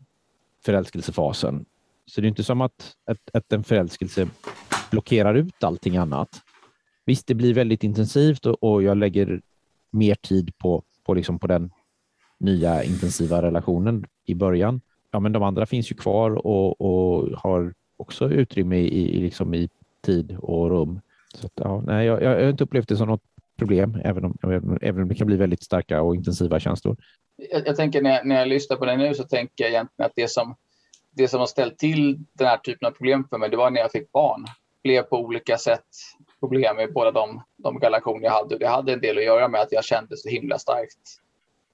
[0.66, 1.66] förälskelsefasen.
[2.05, 4.28] Så det är inte som att, att, att en förälskelse
[4.91, 6.41] blockerar ut allting annat.
[7.05, 9.41] Visst, det blir väldigt intensivt och, och jag lägger
[9.91, 11.72] mer tid på, på, liksom på den
[12.39, 14.82] nya intensiva relationen i början
[15.14, 19.53] ja, men de andra finns ju kvar och, och har också utrymme i, i, liksom
[19.53, 19.70] i
[20.01, 21.01] tid och rum.
[21.34, 23.24] Så att, ja, nej, jag, jag har inte upplevt det som något
[23.64, 24.38] problem, även om,
[24.82, 26.97] även om det kan bli väldigt starka och intensiva känslor.
[27.51, 30.16] Jag, jag tänker när, när jag lyssnar på det nu så tänker jag egentligen att
[30.16, 30.55] det som,
[31.11, 33.82] det som har ställt till den här typen av problem för mig, det var när
[33.82, 34.45] jag fick barn.
[34.84, 35.88] Det blev på olika sätt
[36.39, 38.57] problem med båda de, de relationer jag hade.
[38.57, 41.20] Det hade en del att göra med att jag kände så himla starkt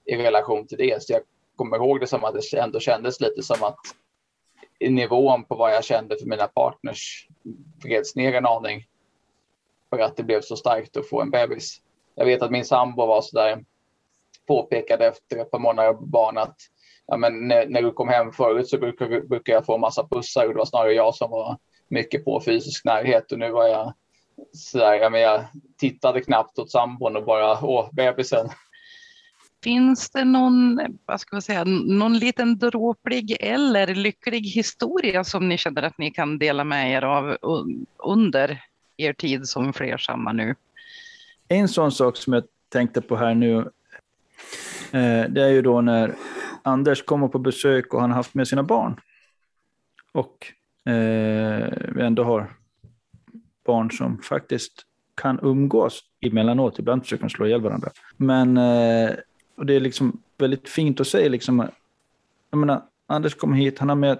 [0.05, 1.03] i relation till det.
[1.03, 1.21] Så jag
[1.55, 3.79] kommer ihåg det som att det ändå kändes lite som att
[4.79, 7.27] nivån på vad jag kände för mina partners
[7.83, 8.85] vreds ner en aning
[9.89, 11.81] för att det blev så starkt att få en bebis.
[12.15, 13.63] Jag vet att min sambo var så där
[14.47, 16.55] påpekade efter ett par månader barn att
[17.07, 20.07] ja, men när, när, du kom hem förut så brukade, brukade jag få en massa
[20.07, 23.67] pussar och det var snarare jag som var mycket på fysisk närhet och nu var
[23.67, 23.93] jag
[24.53, 25.45] sådär, ja, men jag
[25.77, 28.49] tittade knappt åt sambon och bara åh, bebisen.
[29.63, 35.57] Finns det någon, vad ska man säga, någon liten dråplig eller lycklig historia som ni
[35.57, 37.37] känner att ni kan dela med er av
[37.97, 38.61] under
[38.99, 40.55] er tid som flersamma nu?
[41.47, 43.57] En sån sak som jag tänkte på här nu,
[44.91, 46.15] eh, det är ju då när
[46.63, 48.99] Anders kommer på besök och han har haft med sina barn.
[50.11, 50.47] Och
[50.91, 52.55] eh, vi ändå har
[53.65, 54.85] barn som faktiskt
[55.15, 56.79] kan umgås emellanåt.
[56.79, 57.89] Ibland försöker de slå ihjäl varandra.
[58.17, 59.11] Men eh,
[59.55, 61.29] och det är liksom väldigt fint att se.
[61.29, 61.69] Liksom,
[62.49, 64.19] jag menar, Anders kom hit, han har med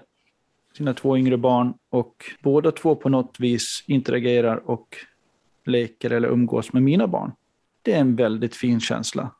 [0.80, 4.96] sina två yngre barn och båda två på något vis interagerar och
[5.64, 7.32] leker eller umgås med mina barn.
[7.82, 9.30] Det är en väldigt fin känsla.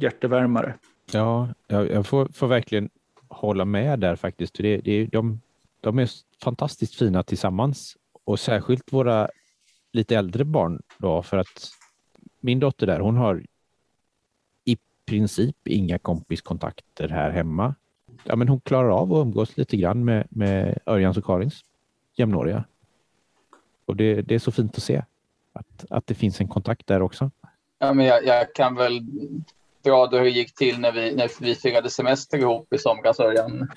[0.00, 0.74] Hjärtevärmare.
[1.12, 2.90] Ja, jag får, får verkligen
[3.28, 4.54] hålla med där faktiskt.
[4.54, 5.40] Det, det, de,
[5.80, 6.10] de är
[6.42, 9.28] fantastiskt fina tillsammans och särskilt våra
[9.92, 11.70] lite äldre barn då för att
[12.40, 13.42] min dotter där, hon har
[14.64, 17.74] i princip inga kompiskontakter här hemma.
[18.24, 21.60] Ja, men hon klarar av att umgås lite grann med, med Örjans och Karins
[22.16, 22.64] jämnåriga.
[23.86, 25.02] Och det, det är så fint att se
[25.52, 27.30] att, att det finns en kontakt där också.
[27.78, 29.00] Ja, men jag, jag kan väl
[29.82, 33.70] dra hur det gick till när vi, när vi firade semester ihop i somras, Örjan.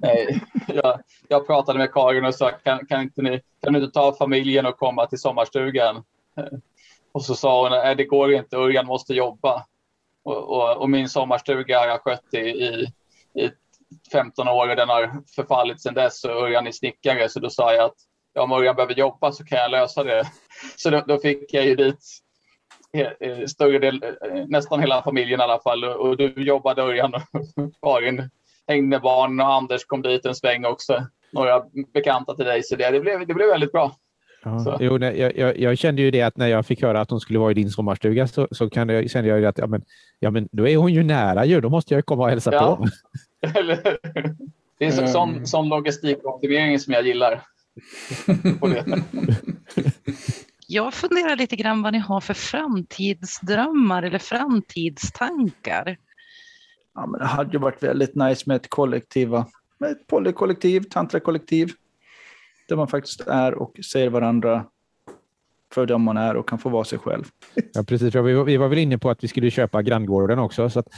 [0.66, 4.16] jag, jag pratade med Karin och sa, kan, kan, inte ni, kan du inte ta
[4.18, 6.02] familjen och komma till sommarstugan?
[7.12, 9.66] Och så sa hon, nej det går inte, Örjan måste jobba.
[10.22, 12.92] Och, och, och, min sommarstuga har jag skött i, i,
[13.34, 13.50] i
[14.12, 17.74] 15 år och den har förfallit sedan dess och Örjan är snickare så då sa
[17.74, 17.96] jag att
[18.34, 20.24] ja, om Örjan behöver jobba så kan jag lösa det.
[20.76, 21.98] Så då, då fick jag ju dit
[23.48, 24.04] större del,
[24.48, 27.22] nästan hela familjen i alla fall och du jobbade Örjan och
[27.82, 28.30] Karin
[28.68, 31.06] hängde barn och Anders kom dit en sväng också.
[31.32, 31.62] Några
[31.94, 33.92] bekanta till dig så det, det, blev, det blev väldigt bra.
[34.44, 37.20] Ja, jo, jag, jag, jag, kände ju det att när jag fick höra att hon
[37.20, 39.82] skulle vara i din sommarstuga så, så kan jag, kände jag att ja, men,
[40.18, 41.60] ja, men då är hon ju nära ju.
[41.60, 42.76] Då måste jag komma och hälsa ja.
[42.76, 42.86] på.
[44.78, 45.46] Det är en sån, mm.
[45.46, 47.42] sån logistikoptimering som jag gillar.
[50.66, 55.96] jag funderar lite grann vad ni har för framtidsdrömmar eller framtidstankar.
[56.94, 59.28] Ja, men det hade ju varit väldigt nice med ett kollektiv,
[59.78, 61.72] med ett polykollektiv, tantrakollektiv
[62.68, 64.66] där man faktiskt är och ser varandra
[65.72, 67.24] för den man är och kan få vara sig själv.
[67.72, 68.14] Ja, precis.
[68.14, 70.70] Vi var, vi var väl inne på att vi skulle köpa granngården också.
[70.70, 70.88] Så att...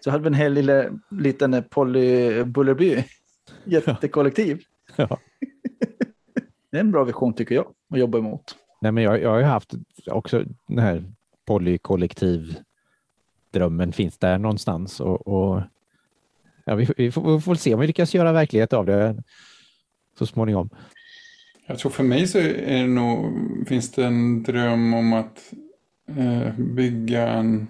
[0.00, 3.04] Så hade vi en hel lilla, liten Polly Bullerby.
[3.64, 4.62] Jättekollektiv.
[4.96, 5.18] Ja.
[6.70, 8.56] Det är en bra vision tycker jag att jobba emot.
[8.80, 9.74] Nej, men jag, jag har ju haft
[10.06, 11.04] också den här
[11.46, 12.56] polykollektiv
[13.50, 15.62] drömmen finns där någonstans och, och
[16.64, 19.22] ja, vi, vi, får, vi får se om vi lyckas göra verklighet av det
[20.18, 20.70] så småningom.
[21.66, 23.32] Jag tror för mig så är det nog,
[23.68, 25.52] finns det en dröm om att
[26.16, 27.68] eh, bygga en,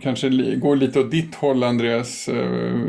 [0.00, 2.88] kanske går lite åt ditt håll Andreas, eh,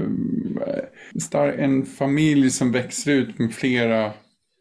[1.58, 4.12] en familj som växer ut med flera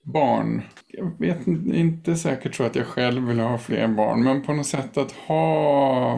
[0.05, 0.63] barn.
[0.89, 4.53] Jag vet inte, inte säkert så att jag själv vill ha fler barn, men på
[4.53, 6.11] något sätt att ha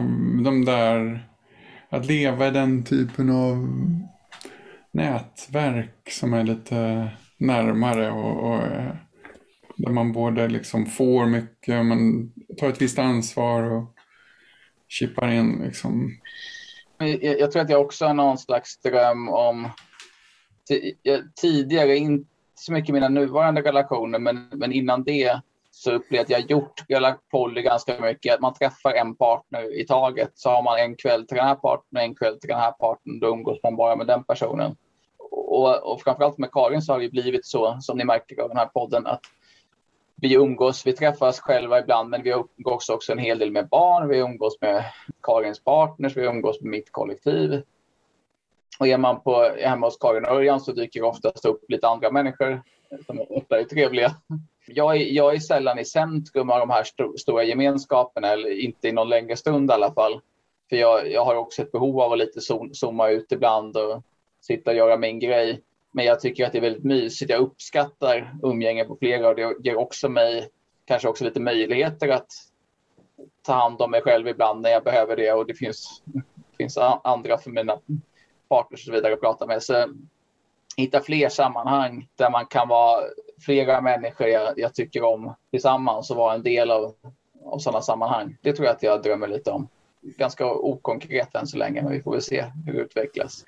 [0.43, 1.27] de där,
[1.89, 3.67] att leva i den typen av
[4.91, 8.93] nätverk som är lite närmare och, och eh,
[9.77, 13.95] där man både liksom får mycket, man tar ett visst ansvar och
[14.89, 16.11] chippar in liksom.
[16.97, 19.69] Jag, jag tror att jag också har någon slags dröm om
[21.41, 26.49] tidigare, inte så mycket mina nuvarande relationer, men, men innan det så upplevde jag att
[26.49, 26.83] jag gjort
[27.31, 28.33] poly ganska mycket.
[28.33, 30.31] Att man träffar en partner i taget.
[30.35, 33.19] Så har man en kväll till den här partnern, en kväll till den här partnern.
[33.19, 34.75] Då umgås man bara med den personen.
[35.31, 38.57] Och, och framförallt med Karin så har det blivit så, som ni märker av den
[38.57, 39.21] här podden, att
[40.21, 44.07] vi umgås, vi träffas själva ibland, men vi umgås också en hel del med barn.
[44.07, 44.83] Vi umgås med
[45.23, 47.61] Karins partners, vi umgås med mitt kollektiv.
[48.79, 51.87] Och är man på, hemma hos Karin och Örjan så dyker det oftast upp lite
[51.87, 52.61] andra människor
[53.05, 54.15] som ofta är trevliga.
[54.67, 58.87] Jag är, jag är sällan i centrum av de här st stora gemenskaperna, eller inte
[58.87, 60.21] i någon längre stund i alla fall.
[60.69, 62.41] För jag, jag har också ett behov av att lite
[62.73, 64.03] zooma ut ibland och
[64.41, 65.61] sitta och göra min grej.
[65.91, 67.31] Men jag tycker att det är väldigt mysigt.
[67.31, 70.49] Jag uppskattar umgänge på flera och det ger också mig
[70.85, 72.27] kanske också lite möjligheter att
[73.41, 76.03] ta hand om mig själv ibland när jag behöver det och det finns,
[76.57, 77.79] finns andra för mina
[78.49, 79.63] partners och så vidare att prata med.
[79.63, 79.93] Så
[80.77, 83.03] hitta fler sammanhang där man kan vara
[83.45, 86.95] flera människor jag, jag tycker om tillsammans och vara en del av,
[87.45, 88.37] av sådana sammanhang.
[88.41, 89.67] Det tror jag att jag drömmer lite om.
[90.01, 93.43] Ganska okonkret än så länge, men vi får väl se hur det utvecklas.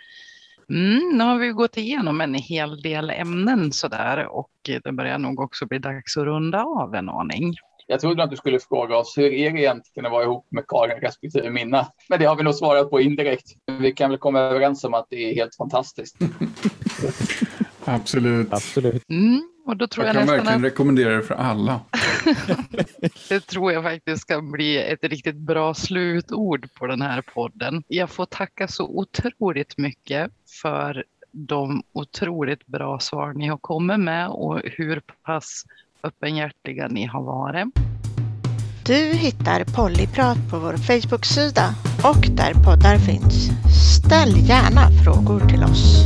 [0.72, 4.52] Mm, nu har vi gått igenom en hel del ämnen sådär och
[4.84, 7.54] det börjar nog också bli dags att runda av en aning.
[7.88, 10.64] Jag trodde att du skulle fråga oss hur är det egentligen att vara ihop med
[10.68, 11.88] Karin respektive Minna?
[12.10, 13.48] Men det har vi nog svarat på indirekt.
[13.80, 16.18] Vi kan väl komma överens om att det är helt fantastiskt.
[17.86, 18.54] Absolut.
[18.54, 19.10] Absolut.
[19.10, 20.64] Mm, och då tror jag, jag kan verkligen att...
[20.64, 21.80] rekommendera det för alla.
[23.32, 27.84] det tror jag faktiskt kan bli ett riktigt bra slutord på den här podden.
[27.88, 34.28] Jag får tacka så otroligt mycket för de otroligt bra svar ni har kommit med
[34.28, 35.64] och hur pass
[36.04, 37.68] öppenhjärtiga ni har varit.
[38.86, 43.50] Du hittar Pollyprat på vår Facebook-sida och där poddar finns.
[43.98, 46.06] Ställ gärna frågor till oss.